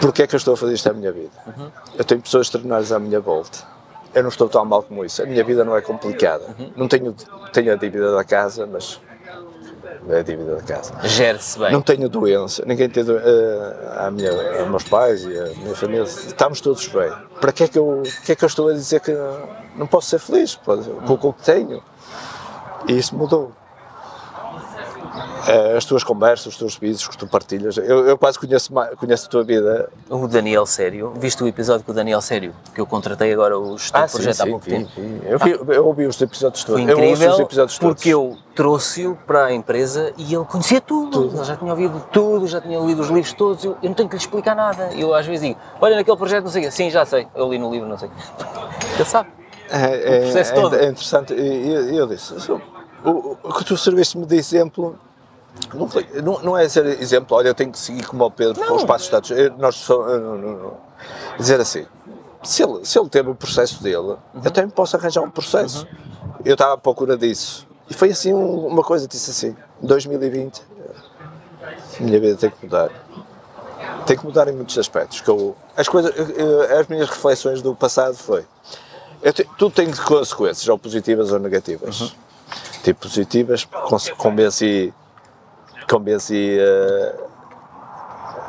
[0.00, 1.30] porque é que eu estou a fazer isto à minha vida?
[1.46, 1.70] Uhum.
[1.98, 3.58] Eu tenho pessoas extraordinárias à minha volta.
[4.14, 5.22] Eu não estou tão mal como isso.
[5.22, 6.42] A minha vida não é complicada.
[6.58, 6.72] Uhum.
[6.74, 7.14] Não tenho,
[7.52, 8.98] tenho a dívida da casa, mas
[10.08, 10.94] é a dívida da casa.
[11.02, 11.72] Gere-se bem.
[11.72, 13.26] Não tenho doença, ninguém tem doença.
[13.98, 17.12] a minha, os meus pais e a minha família, estamos todos bem.
[17.40, 19.12] Para que é que eu, que é que eu estou a dizer que
[19.76, 21.82] não posso ser feliz com o que tenho?
[22.88, 23.52] E isso mudou.
[25.50, 29.26] Eh, As tuas conversas, os teus vídeos que tu partilhas, eu, eu quase conheço, conheço
[29.26, 29.88] a tua vida.
[30.08, 32.54] O Daniel Sério, viste o episódio com o Daniel Sério?
[32.74, 34.90] Que eu contratei agora o do projeto há pouco Ah, vi, tempo.
[34.96, 35.20] vi.
[35.24, 36.82] Eu, vi- eu ouvi os episódios todos.
[36.82, 37.94] Foi eu incrível os episódios todos.
[37.94, 41.30] porque eu trouxe-o para a empresa e ele conhecia tudo.
[41.34, 43.64] Ele já tinha ouvido tudo, já tinha lido os livros todos.
[43.64, 44.90] Eu, eu não tenho que lhe explicar nada.
[44.94, 46.72] Eu às vezes digo: Olha, naquele projeto, não sei o.
[46.72, 47.26] Sim, já sei.
[47.34, 48.10] Eu li no livro, não sei.
[48.96, 49.30] Ele sabe.
[49.70, 51.32] É, é- é- é interessante.
[51.32, 52.60] E eu, eu disse: "Sou-
[53.04, 54.98] o, o que tu serviste-me de exemplo.
[55.74, 58.64] Não, foi- não, não é ser exemplo, olha, eu tenho que seguir como o Pedro
[58.66, 59.30] com os passos dados.
[59.30, 60.76] Eu- Nós só, não- não- não.
[61.38, 61.86] dizer assim,
[62.42, 64.18] se ele, se ele teve o processo dele, Uhum.
[64.44, 65.86] eu também posso arranjar um processo.
[66.44, 67.66] Eu estava à procura disso.
[67.88, 70.62] E foi assim um- uma coisa, disse assim, 2020,
[71.98, 72.90] a minha vida tem que mudar.
[74.06, 75.20] Tem que mudar em muitos aspectos.
[75.20, 78.44] Que eu, as, coisas, eu- as minhas reflexões do passado foi,
[79.34, 82.14] te, tudo tem consequências, ou positivas ou negativas.
[82.82, 83.68] Tipo, positivas,
[84.16, 84.92] convenci,
[85.88, 86.58] convenci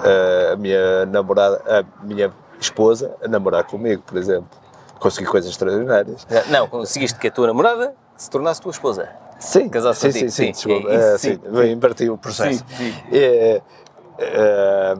[0.03, 4.49] eh, a minha namorada, a minha esposa a namorar comigo, por exemplo.
[4.99, 6.27] Consegui coisas extraordinárias.
[6.49, 9.09] Não, conseguiste que a tua namorada se tornasse tua esposa.
[9.39, 10.93] Sim, Casaste sim, sim, sim, sim, desculpa.
[10.93, 12.59] é sim, sim, inverti o processo.
[12.59, 12.93] Sim, sim.
[13.11, 13.61] É,
[14.19, 14.95] é,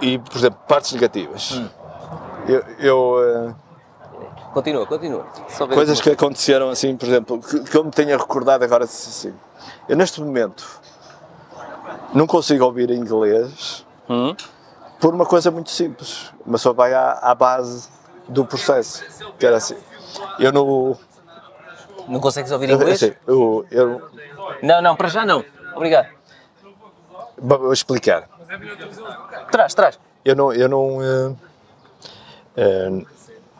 [0.00, 1.52] e, por exemplo, partes negativas.
[1.52, 1.68] Hum.
[2.48, 3.54] Eu, eu,
[4.52, 5.26] Continua, continua.
[5.72, 9.32] Coisas que aconteceram assim, por exemplo, que, que eu me tenha recordado agora assim.
[9.88, 10.80] Eu neste momento
[12.14, 14.34] não consigo ouvir inglês Hum?
[15.00, 16.30] por uma coisa muito simples.
[16.46, 17.88] Uma pessoa vai à, à base
[18.28, 19.02] do processo.
[19.38, 19.76] Que era assim.
[20.38, 20.96] Eu no,
[22.08, 23.02] Não consegues ouvir Eu, inglês?
[23.26, 24.02] eu, eu,
[24.62, 25.44] Não, não, para já não.
[25.74, 26.08] Obrigado.
[27.38, 28.28] vou explicar.
[29.50, 29.98] Traz, traz.
[30.24, 31.34] Eu não, eu não, eh,
[32.56, 33.04] eh,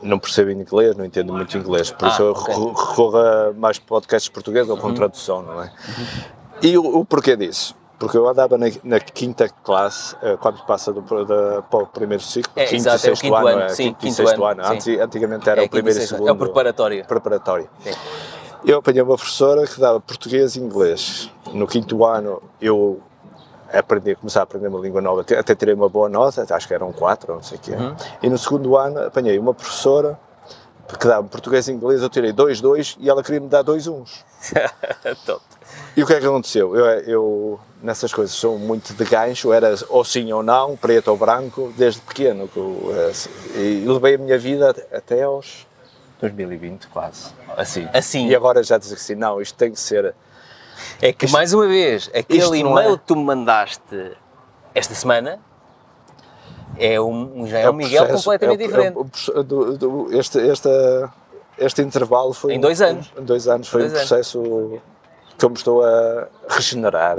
[0.03, 2.55] não percebo inglês, não entendo muito inglês, por Ah, isso eu ok.
[2.55, 4.95] recorro- a mais podcasts portugueses ou com Uhum.
[4.95, 5.73] tradução, não é?
[6.63, 7.75] E o, o porquê disso?
[7.99, 12.23] Porque eu andava na, na quinta classe, eh, quando passa do, da, para o primeiro
[12.23, 14.01] ciclo, É, quinto exato, e é o sexto quinto ano, ano, é, sim, quinto e
[14.01, 14.81] quinto sexto ano, ano.
[14.81, 15.01] sim.
[15.01, 16.29] Antigamente era É o primeiro e e segundo.
[16.29, 17.05] É o preparatório.
[17.07, 17.69] preparatório.
[17.83, 17.93] Sim.
[18.65, 21.31] Eu apanhei uma professora que dava português e inglês.
[21.53, 23.01] No quinto ano eu
[23.73, 26.93] aprendi, comecei a aprender uma língua nova, até tirei uma boa nota, acho que eram
[26.93, 27.73] quatro, não sei o quê.
[27.73, 27.95] Uhum.
[28.23, 30.19] E no segundo ano apanhei uma professora
[30.99, 33.87] que dava português e inglês, eu tirei dois, dois e ela queria me dar dois
[33.87, 34.25] uns.
[35.97, 36.77] E o que é que aconteceu?
[36.77, 41.17] Eu, eu nessas coisas sou muito de gancho, era ou sim ou não, preto ou
[41.17, 42.49] branco, desde pequeno.
[42.57, 43.13] eh,
[43.61, 45.67] E levei a minha vida até aos
[46.21, 47.27] 2020, quase.
[47.57, 47.87] Assim.
[47.93, 48.27] Assim.
[48.29, 50.15] E agora já diz assim, não, isto tem que ser.
[51.01, 54.13] É que, mais uma vez, aquele isto e-mail é- que tu me mandaste
[54.75, 55.39] esta semana
[56.79, 59.31] é um, já é, é um Miguel processo- completamente é o- diferente.
[59.31, 61.13] é o do- do- este, esta,
[61.59, 62.55] este intervalo foi.
[62.55, 63.13] Em dois anos.
[63.17, 64.09] Em dois anos, foi Dois um anos.
[65.37, 67.19] Que eu me estou a regenerar,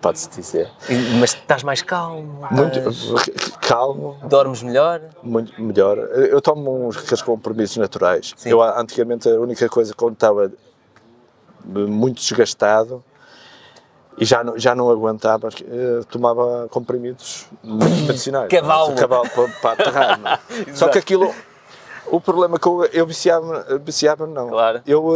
[0.00, 0.70] pode-se dizer.
[1.18, 5.00] Mas estás mais calmo, Muito estás- calmo, dormes melhor.
[5.22, 5.98] muito melhor.
[5.98, 8.32] Eu tomo uns aqueles compromissos naturais.
[8.36, 8.50] Sim.
[8.50, 10.50] Eu antigamente a única coisa quando estava
[11.64, 13.02] muito desgastado
[14.18, 18.48] e já não, já não aguentava, eh, tomava comprimidos medicinais.
[18.48, 18.94] Cavalo.
[18.94, 20.40] Cavalo para, para aterrar.
[20.68, 20.72] é?
[20.72, 21.34] Só que aquilo,
[22.06, 24.48] o problema é que eu, eu viciava, viciava não.
[24.48, 24.80] Claro.
[24.86, 25.12] Eu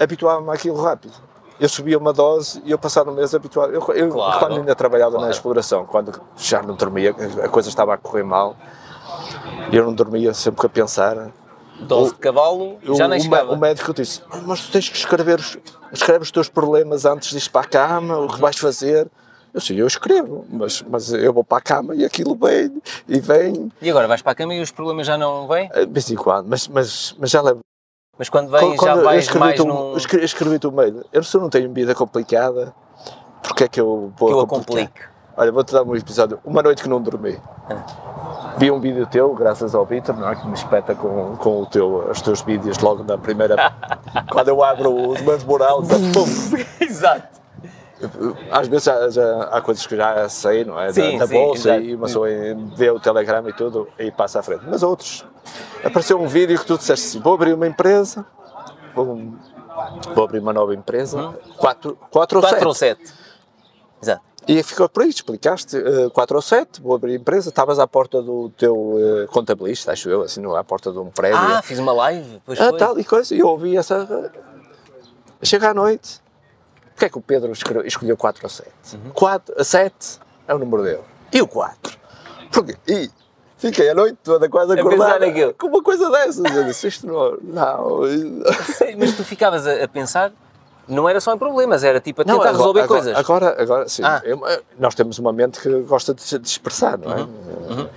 [0.00, 1.12] eh, habituava-me àquilo rápido.
[1.60, 3.72] Eu subia uma dose e eu passava um mês habituado.
[3.72, 4.38] Eu, eu Claro.
[4.40, 5.26] quando ainda trabalhava Claro.
[5.26, 8.56] na exploração, quando já não dormia, a coisa estava a correr mal,
[9.72, 11.30] eu não dormia sempre a pensar.
[11.80, 14.96] Dose de cavalo, Eu- já nem o, o médico disse: "Ah, Mas tu tens que
[14.96, 15.58] escrever, os-
[15.92, 19.08] escreve os teus problemas antes de ir para a cama, o que vais fazer.
[19.52, 23.20] Eu sim, eu escrevo, mas, mas eu vou para a cama e aquilo vem e
[23.20, 25.70] vem E agora vais para a cama e os problemas já não vêm?
[25.72, 27.60] eh, de vez em quando, mas, mas, mas já levo.
[28.18, 29.96] Mas quando vêm Quando- já vais mais tu- num...
[29.96, 31.04] escre- escrevi-te o mail.
[31.12, 32.72] Eu se eu não tenho vida complicada,
[33.42, 35.02] porque é que eu vou que eu a complique.
[35.36, 36.38] Olha, vou-te dar um episódio.
[36.44, 37.36] Uma noite que não dormi.
[38.56, 40.36] Vi um vídeo teu, graças ao Vitor, não é?
[40.36, 43.72] Que me espeta com, com o teu, os teus vídeos logo na primeira.
[44.30, 46.24] quando eu abro o documento moral, tá, pum!
[46.80, 47.34] Exato.
[48.52, 50.86] Às vezes já, já há coisas que já sei, não é?
[50.88, 51.82] Da- Sim, da, sim, bolsa exato.
[51.84, 52.28] e uma pessoa
[52.76, 54.62] vê o telegrama e tudo e passa à frente.
[54.68, 55.24] Mas outros.
[55.82, 58.24] Apareceu um vídeo que tu disseste assim: vou abrir uma empresa,
[58.94, 59.32] vou,
[60.14, 63.06] vou abrir uma nova empresa, 4 quatro, ou 4 ou sete.
[63.08, 63.14] 7.
[64.02, 64.22] Exato.
[64.46, 65.76] E ficou por aí, explicaste,
[66.12, 70.10] 4 ou 7, vou abrir a empresa, estavas à porta do teu eh, contabilista, acho
[70.10, 71.38] eu, assim, não, à porta de um prédio.
[71.38, 72.78] Ah, fiz uma live, pois Ah, foi.
[72.78, 74.30] tal e coisa, e eu ouvi essa.
[75.42, 76.20] Chega à noite.
[76.90, 77.52] Porquê é que o Pedro
[77.86, 78.70] escolheu 4 ou 7?
[78.92, 79.10] Uhum.
[79.14, 81.02] 4 a 7 é o número dele.
[81.32, 81.98] E o 4?
[82.52, 82.76] Porquê?
[82.86, 83.10] E
[83.66, 85.54] fiquei a noite toda quase acordada naquilo.
[85.54, 86.44] com uma coisa dessas.
[86.54, 87.38] Eu disse, isto não.
[87.42, 88.00] Não.
[88.98, 90.32] Mas tu ficavas a, a pensar,
[90.88, 93.18] não era só em problemas, era tipo a tentar Não, agora- resolver agora, coisas.
[93.18, 94.02] Agora, agora sim.
[94.04, 94.20] Ah.
[94.24, 94.42] Eu-
[94.78, 97.26] nós temos uma mente que gosta de se expressar, não é?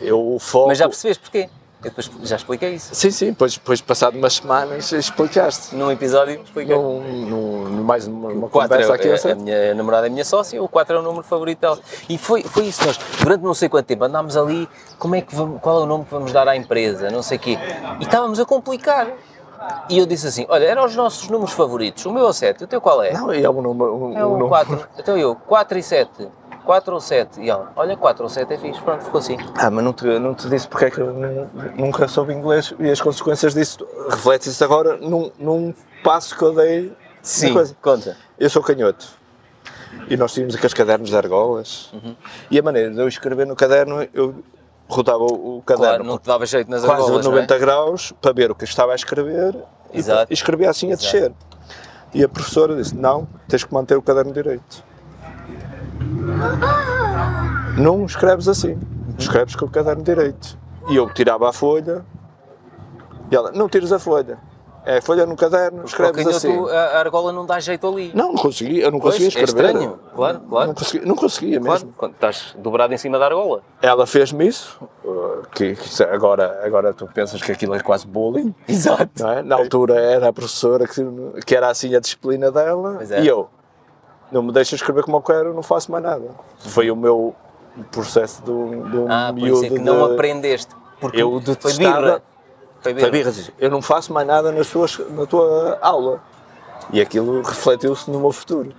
[0.01, 0.63] Eu foco.
[0.63, 0.67] Uhum.
[0.69, 1.49] Mas já percebeste porquê?
[1.83, 2.93] Eu depois já expliquei isso.
[2.95, 5.75] Sim, sim, depois, depois passado umas semanas explicaste.
[5.75, 6.75] Num episódio expliquei.
[6.75, 10.07] Num, num, num- mais numa, uma O 4 conversa é, aqui, é- a minha namorada
[10.07, 11.79] é a minha sócia, o 4 é o número favorito dela.
[12.09, 15.35] E foi, foi isso, nós durante não sei quanto tempo andámos ali, como é que
[15.35, 17.59] vamos, qual é o nome que vamos dar à empresa, não sei o quê.
[17.99, 19.07] E estávamos a complicar.
[19.89, 22.63] E eu disse assim, olha, eram os nossos números favoritos, o meu é o 7,
[22.63, 23.11] o teu qual é?
[23.13, 23.95] Não, é um número.
[23.95, 24.87] Um, é um o número- 4.
[24.97, 26.27] Então eu, 4 e 7.
[26.67, 27.41] 4 ou 7?
[27.41, 29.37] E ela, olha, 4 ou 7 é fixe, pronto, ficou assim.
[29.57, 32.73] Ah, mas não te, não te disse porque é que eu nu- nunca soube inglês
[32.77, 36.93] e as consequências disso reflete-se agora num, num passo que eu dei.
[37.53, 37.75] coisa.
[37.81, 38.17] conta.
[38.37, 39.07] Eu sou canhoto.
[40.09, 41.89] E nós tínhamos aqueles cadernos de argolas.
[41.93, 42.15] Uhum.
[42.51, 44.35] E a maneira de eu escrever no caderno, eu
[44.89, 47.55] rodava o, o Claro, caderno não te dava jeito nas quase argolas, a 90 não
[47.55, 47.59] é?
[47.65, 49.55] graus para ver o que estava a escrever
[49.93, 50.31] Exato.
[50.31, 51.11] e escrevia assim a Exato.
[51.13, 51.33] descer.
[52.13, 54.83] E a professora disse: Não, tens que manter o caderno direito.
[57.77, 58.77] Não escreves assim,
[59.17, 60.57] escreves com o caderno direito.
[60.89, 62.03] E eu tirava a folha
[63.29, 64.37] e ela: Não tires a folha,
[64.85, 66.57] é a folha no caderno, escreves assim.
[66.69, 68.11] a, a argola não dá jeito ali.
[68.15, 69.65] Não, não conseguia, eu não Pois, conseguia é escrever.
[69.69, 70.67] estranho, claro, claro.
[70.69, 71.93] Não conseguia, não conseguia Claro, mesmo.
[71.97, 73.61] quando estás dobrado em cima da argola.
[73.81, 78.07] Ela fez-me isso, uh, que, que isso- agora, agora tu pensas que aquilo é quase
[78.07, 78.55] bullying.
[78.67, 79.27] Exato.
[79.27, 79.43] é?
[79.43, 81.03] Na altura era a professora que,
[81.45, 83.21] que era assim a disciplina dela é.
[83.21, 83.49] e eu
[84.31, 86.29] não me deixa escrever como eu quero, não faço mais nada.
[86.59, 87.35] Foi o meu
[87.91, 90.75] processo de um, de um Ah, por miúdo é que não de- aprendeste.
[90.99, 92.21] Porque Eu foi detestava- birra.
[92.81, 93.09] Foi birra.
[93.09, 96.21] Foi birra, eu não faço mais nada nas tuas, na tua aula.
[96.91, 98.71] E aquilo refletiu-se no meu futuro.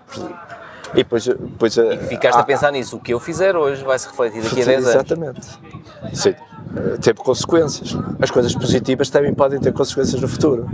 [0.94, 2.96] E depois, depois E ficaste ah, a pensar nisso.
[2.96, 4.88] O que eu fizer hoje vai se refletir daqui a 10 anos.
[4.94, 5.46] Exatamente.
[6.14, 6.34] Sim.
[7.02, 7.96] Teve consequências.
[8.20, 10.68] As coisas positivas também podem ter consequências no futuro.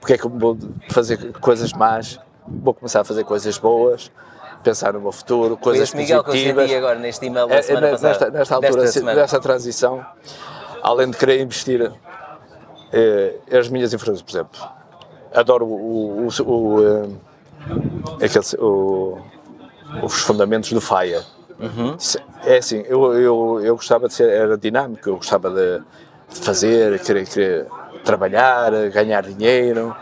[0.00, 0.56] Porque é que eu vou
[0.90, 2.18] fazer coisas más?
[2.50, 4.10] Vou começar a fazer coisas boas,
[4.62, 6.64] pensar no meu futuro, coisas Miguel positivas.
[6.64, 8.30] senti agora neste e-mail da É, é, semana nesta, passada.
[8.38, 10.04] nesta altura, nessa transição,
[10.82, 11.92] além de querer investir
[12.92, 14.60] eh, as minhas influências, por exemplo,
[15.34, 16.86] adoro o, o, o,
[18.20, 19.18] eh, aquele- o-
[20.02, 21.22] os fundamentos do FIRE.
[21.98, 25.82] Se- É assim, eu, eu, eu gostava de ser, era dinâmico, eu gostava de,
[26.32, 27.66] de fazer, querer, querer
[28.04, 29.94] trabalhar, ganhar dinheiro.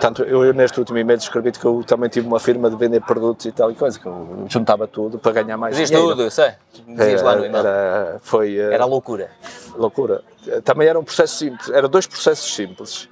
[0.00, 3.02] Tanto eu, eu neste último e-mail escrevi que eu também tive uma firma de vender
[3.02, 6.10] produtos e tal e coisa, que eu juntava tudo para ganhar mais Dizias dinheiro.
[6.10, 6.52] tudo, eu sei.
[6.88, 7.66] Dizias lá no e-mail.
[7.66, 9.30] Era, foi, eh, Era loucura.
[9.76, 10.22] loucura.
[10.64, 13.08] Também era um processo simples, eram dois processos simples.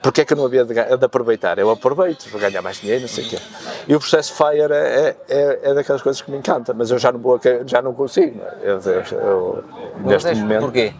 [0.00, 1.58] Porque é que eu não havia de, de aproveitar?
[1.58, 3.38] Eu aproveito para ganhar mais dinheiro, não sei o quê.
[3.88, 7.10] E o processo FIRE é, é, é daquelas coisas que me encanta, mas eu já
[7.10, 8.40] não, vou, já não consigo.
[8.62, 9.64] Eu, eu, eu,
[9.98, 10.94] Não neste momento, Porquê?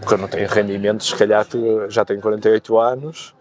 [0.00, 1.46] porque eu não tenho rendimentos, se calhar
[1.90, 3.34] já tenho 48 anos.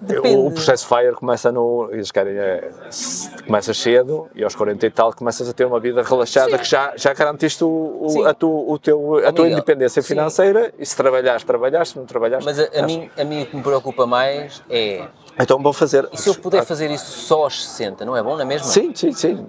[0.00, 0.36] Depende.
[0.36, 1.88] O, processo FIRE começa no.
[1.90, 2.36] Eles querem.
[2.36, 6.58] É, se- começa cedo e aos 40 e tal começas a ter uma vida relaxada
[6.58, 8.20] que já, já garantiste o, Sim.
[8.22, 10.08] o, a, tu, o teu, a tua independência sim.
[10.08, 12.44] financeira e se trabalhares, trabalhares, se não trabalhares.
[12.44, 15.06] Mas a, a mim, a mim o que me preocupa mais é.
[15.38, 16.08] Então vou fazer.
[16.12, 18.66] E se eu puder fazer isso só aos 60, não é bom, não é mesmo?
[18.66, 19.46] Sim, sim, sim.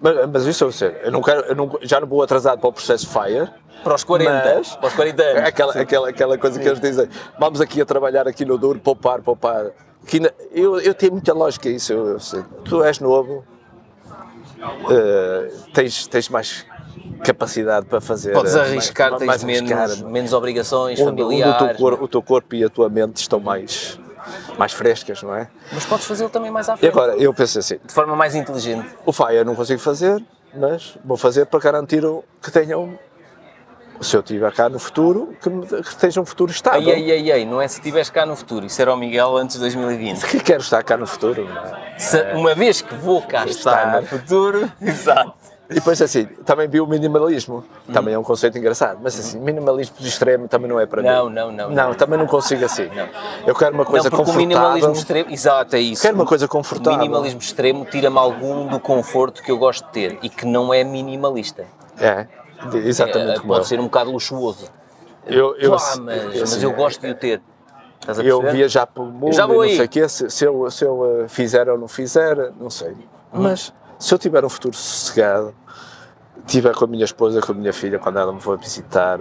[0.00, 0.94] Mas, mas isso eu sei.
[1.02, 3.48] Eu, não quero, eu não, já não vou atrasado para o processo FIRE.
[3.82, 5.42] Para os 40, Mas- para os 40 anos.
[5.44, 9.20] Aquela, aquela, aquela coisa que eles dizem, vamos aqui a trabalhar aqui no duro, poupar,
[9.22, 9.70] poupar.
[10.06, 10.20] Que
[10.52, 12.42] eu, eu tenho muita lógica isso, eu, eu sei.
[12.64, 13.44] Tu és novo,
[14.90, 16.64] eh, tens, tens mais
[17.24, 18.32] capacidade para fazer.
[18.32, 22.00] Podes eh, arriscar, mais- tens mais menos, menos obrigações Onde- onde o, teu familiares.
[22.00, 23.98] o teu corpo e a tua mente estão mais,
[24.58, 25.48] mais frescas, não é?
[25.72, 26.92] Mas podes fazê-lo também mais à E frente.
[26.92, 28.88] agora, eu penso assim, De forma mais inteligente.
[29.04, 30.22] o FIRE não consigo fazer,
[30.54, 32.98] mas vou fazer para garantir o- que tenham,
[34.00, 36.88] se eu estiver cá no futuro, que, me- que tenha um futuro estável.
[36.92, 38.66] Ai, ai, ai, não é se estiveres cá no futuro.
[38.66, 40.24] Isso era o Miguel antes de 2020.
[40.26, 41.46] Que quero estar cá no futuro.
[41.94, 41.98] é?
[41.98, 44.70] Se- uma vez que vou cá estar no futuro.
[44.82, 45.34] Exato.
[45.68, 49.96] E depois assim, também vi o minimalismo, também é um conceito engraçado, mas assim, minimalismo
[49.98, 51.34] de extremo também não é para Não, mim.
[51.34, 51.94] não, não, Não, não.
[51.94, 52.88] também não consigo assim.
[53.46, 54.46] Eu quero uma coisa não, porque o confortável.
[54.46, 55.30] minimalismo extremo.
[55.30, 56.02] Exato, é isso.
[56.02, 56.98] Quero uma coisa O confortável.
[57.00, 60.84] minimalismo extremo tira-me algum do conforto que eu gosto de ter e que não é
[60.84, 61.64] minimalista.
[61.98, 62.26] É,
[62.74, 63.64] exatamente É, pode eu.
[63.64, 64.66] ser um bocado luxuoso.
[65.26, 67.42] Eu, eu, Pá, mas, mas eu gosto de o ter.
[68.00, 70.44] Estás a Eu viajar pelo mundo já vou e não sei o quê, se, se
[70.44, 72.90] eu, se eu eh, fizer ou não fizer, não sei.
[72.92, 72.96] Hum.
[73.42, 75.54] Mas se eu tiver um futuro sossegado,
[76.46, 79.18] tiver com a minha esposa, com a minha filha, quando ela me for visitar,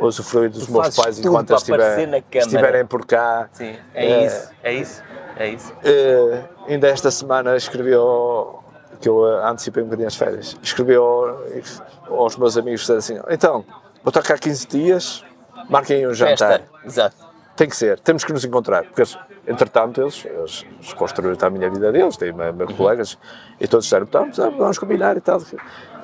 [0.00, 3.48] usufruir dos Tu meus pais enquanto estiver- estiverem por cá.
[3.52, 4.26] Sim, é, É.
[4.26, 5.02] isso, é isso,
[5.36, 5.72] é isso.
[5.84, 8.64] Eh, ainda esta semana escrevi ao,
[9.00, 11.38] que eu antecipei um bocadinho as férias, escrevi ao-
[12.10, 13.64] aos meus amigos assim, então,
[14.02, 15.24] vou estar cá 15 dias,
[15.68, 16.60] marquem um jantar.
[16.60, 17.27] Festa, exato.
[17.58, 19.02] Tem que ser, temos que nos encontrar, porque
[19.44, 23.18] entretanto eles, eles, eles construíram a minha vida deles, têm me- meus colegas,
[23.60, 25.42] e todos disseram, então, vamos combinar e tal.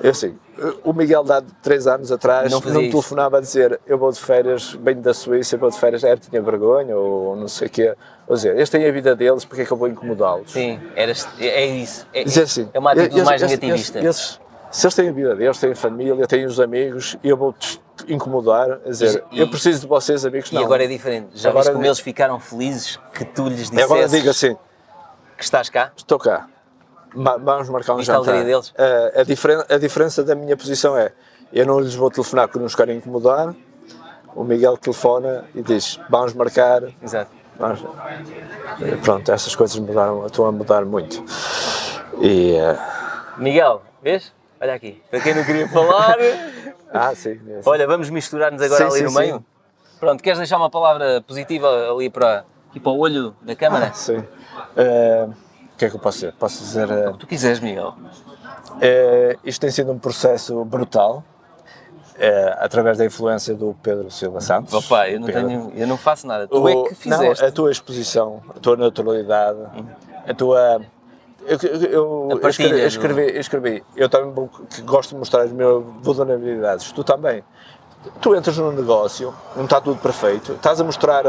[0.01, 0.37] Eu assim,
[0.83, 4.11] o Miguel de há três anos atrás Não não, me telefonava a dizer, eu vou
[4.11, 7.67] de férias, venho da Suíça, eu vou de férias, é, tinha vergonha, ou não sei
[7.67, 7.95] o quê.
[8.27, 10.51] Ou dizer, eles têm a vida deles, porque é que eu vou incomodá-los?
[10.51, 12.05] Sim, eras, é, é isso.
[12.13, 14.01] É, Dizer assim, é uma atitude mais negativista.
[14.77, 18.71] Se eles têm a vida deles, têm família, têm os amigos, e eu vou-te incomodar,
[18.85, 20.63] a dizer, E- eu preciso de vocês, amigos, e não.
[20.63, 21.29] agora é diferente.
[21.33, 24.55] Já Agora viste como é- eles ficaram felizes que tu lhes E agora digo assim,
[25.37, 25.91] que estás cá?
[25.95, 26.47] estou cá,
[27.13, 28.31] Ma- vamos marcar um Viste a jantar.
[28.33, 28.73] alegria deles?
[28.77, 31.13] A, a, diferen- a diferença da minha posição é,
[31.53, 33.55] eu não lhes vou telefonar porque não os quero incomodar,
[34.35, 37.31] o Miguel telefona e diz, vamos marcar, Exato.
[37.57, 37.79] vamos...
[38.81, 41.23] E Pronto, essas coisas mudaram, estão a mudar muito.
[42.19, 42.77] E, eh,
[43.37, 44.33] Miguel, vês?
[44.65, 44.99] Olha aqui.
[45.11, 46.15] Para quem não queria falar,
[46.91, 47.39] ah, sim.
[47.47, 49.45] é olha, vamos misturar-nos agora Sim, ali sim, no meio.
[49.99, 53.93] Pronto, queres deixar uma palavra positiva ali para, aqui para o olho da câmara?
[53.93, 54.23] Sim.
[54.75, 55.27] Eh,
[55.73, 56.33] o que é que eu posso dizer?
[56.33, 56.89] Posso dizer.
[56.89, 57.93] eh, O que tu quiseres, Miguel.
[58.81, 61.23] eh, isto tem sido um processo brutal,
[62.17, 64.73] eh, através da influência do Pedro Silva Santos.
[64.73, 65.47] Opa, eu não, Pedro.
[65.47, 66.47] tenho, eu não faço nada.
[66.47, 67.39] Tu O- é que fizeste.
[67.43, 69.59] Não, a tua exposição, a tua naturalidade,
[70.27, 70.81] a tua.
[71.47, 71.57] Eu,
[72.31, 74.49] eu, escrevi, eu escrevi, eu escrevi, eu também vou-
[74.83, 77.43] gosto de mostrar as minhas vulnerabilidades, tu também.
[78.21, 81.23] Tu entras num negócio, não está tudo perfeito, estás a mostrar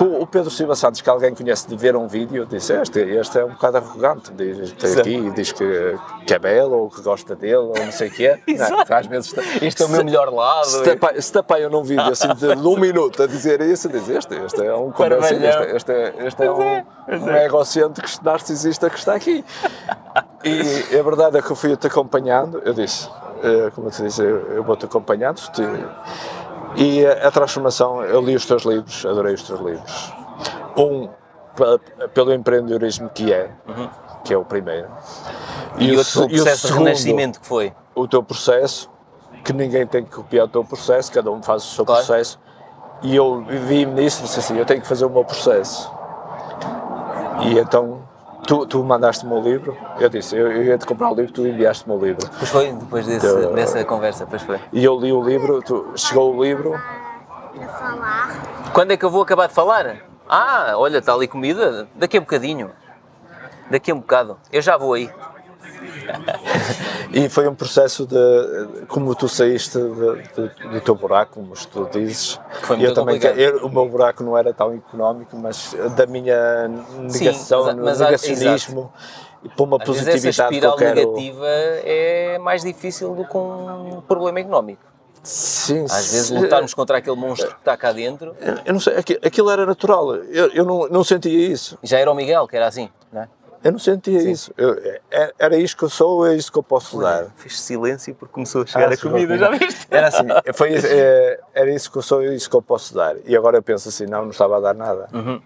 [0.00, 3.44] o Pedro Silva Santos, que alguém conhece de ver um vídeo, disse: Este, este é
[3.44, 4.32] um bocado arrogante.
[4.32, 8.08] Diz, tem aqui, diz que, que é belo, ou que gosta dele, ou não sei
[8.08, 8.40] o que é.
[8.88, 10.66] Às vezes, este é o meu melhor lado.
[10.66, 13.88] Se tapar, se tapar eu num vídeo assim de, de um minuto a dizer isso,
[13.88, 18.88] diz: Este, este é um convencido, este, este, é, este é um, um egocêntrico narcisista
[18.88, 19.44] que está aqui.
[20.44, 23.08] E a verdade é que eu fui-te acompanhando, eu disse,
[23.44, 25.40] eh, como eu te disse, eu vou-te acompanhando.
[25.52, 25.62] Te,
[26.76, 30.12] e a, a transformação, eu li os teus livros, adorei os teus livros.
[30.76, 31.08] Um,
[32.14, 33.88] pelo empreendedorismo que é, uhum.
[34.24, 34.88] que é o primeiro.
[35.78, 37.72] E, e, o, o processo de renascimento que foi?
[37.94, 38.90] O teu processo,
[39.44, 42.04] que ninguém tem que copiar o teu processo, cada um faz o seu claro.
[42.04, 42.38] processo.
[43.02, 45.92] E eu vi-me nisso e disse assim, eu tenho que fazer o meu processo.
[47.42, 48.01] E então
[48.46, 51.46] Tu, tu mandaste-me o livro, eu disse, eu, eu ia te comprar o livro, tu
[51.46, 52.28] enviaste-me o livro.
[52.38, 54.58] Pois foi, depois desse, então, dessa conversa, pois foi.
[54.72, 56.74] E eu li o livro, tu, chegou o livro.
[58.72, 59.98] Quando é que eu vou acabar de falar?
[60.28, 62.70] Ah, olha, está ali comida, daqui a bocadinho.
[63.70, 65.08] Daqui a um bocado, eu já vou aí.
[67.12, 71.88] E foi um processo de como tu saíste de, de, do teu buraco, como tu
[71.92, 72.40] dizes.
[72.62, 76.68] Foi muito eu também eu, o meu buraco não era tão económico, mas da minha
[76.68, 78.92] negação, Sim, mas, mas negacionismo
[79.44, 80.94] e para uma Às positividade essa espiral que quero...
[80.94, 84.92] negativa é mais difícil do que um problema económico.
[85.22, 88.34] Sim, Às vezes lutarmos contra aquele monstro que está cá dentro.
[88.64, 91.78] Eu não sei, aquilo era natural, eu, eu não, não sentia isso.
[91.82, 92.90] Já era o Miguel que era assim?
[93.64, 94.30] Eu não sentia Sim.
[94.30, 94.52] isso.
[94.56, 94.76] Eu,
[95.10, 97.26] é, era isto que eu sou, é isto que eu posso dar.
[97.36, 99.86] Fiz silêncio porque começou a chegar ah, a comida, já viste?
[99.90, 103.14] Era assim, foi, é, era isso que eu sou, é isso que eu posso dar.
[103.24, 105.08] E agora eu penso assim, não, não estava a dar nada.
[105.12, 105.40] Uhum.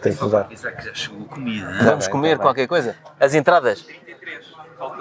[0.00, 0.48] Tem que mudar.
[0.54, 1.66] Será que já chegou comida?
[1.82, 2.94] Vamos tá comer tá qualquer coisa?
[3.18, 3.84] As entradas?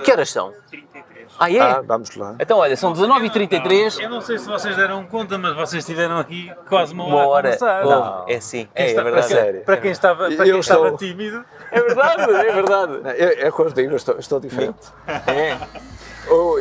[0.03, 0.53] Que horas são?
[0.71, 1.06] 33.
[1.39, 1.59] Ah, é?
[1.59, 2.35] Ah, vamos lá.
[2.39, 3.99] Então, olha, são 19h33.
[4.01, 7.27] Eu não sei se vocês deram conta, mas vocês estiveram aqui quase uma hora, uma
[7.27, 7.49] hora.
[7.49, 7.85] a conversar.
[7.85, 8.25] Não.
[8.27, 9.11] É sim, é, é verdade.
[9.11, 9.61] Para, sério.
[9.61, 11.45] para quem estava, para quem estava tímido.
[11.71, 13.01] É verdade, é verdade.
[13.05, 14.79] É, é com os digo, estou, estou diferente.
[15.27, 15.57] É.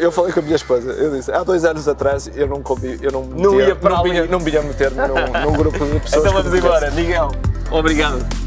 [0.01, 2.99] Eu falei com a minha esposa, eu disse, há dois anos atrás eu não, comi,
[3.03, 6.01] eu não, não metia, ia para não, vinha, não vinha meter-me num, num grupo de
[6.01, 6.25] pessoas.
[6.25, 7.33] Então vamos embora, Miguel.
[7.73, 8.46] Obrigado.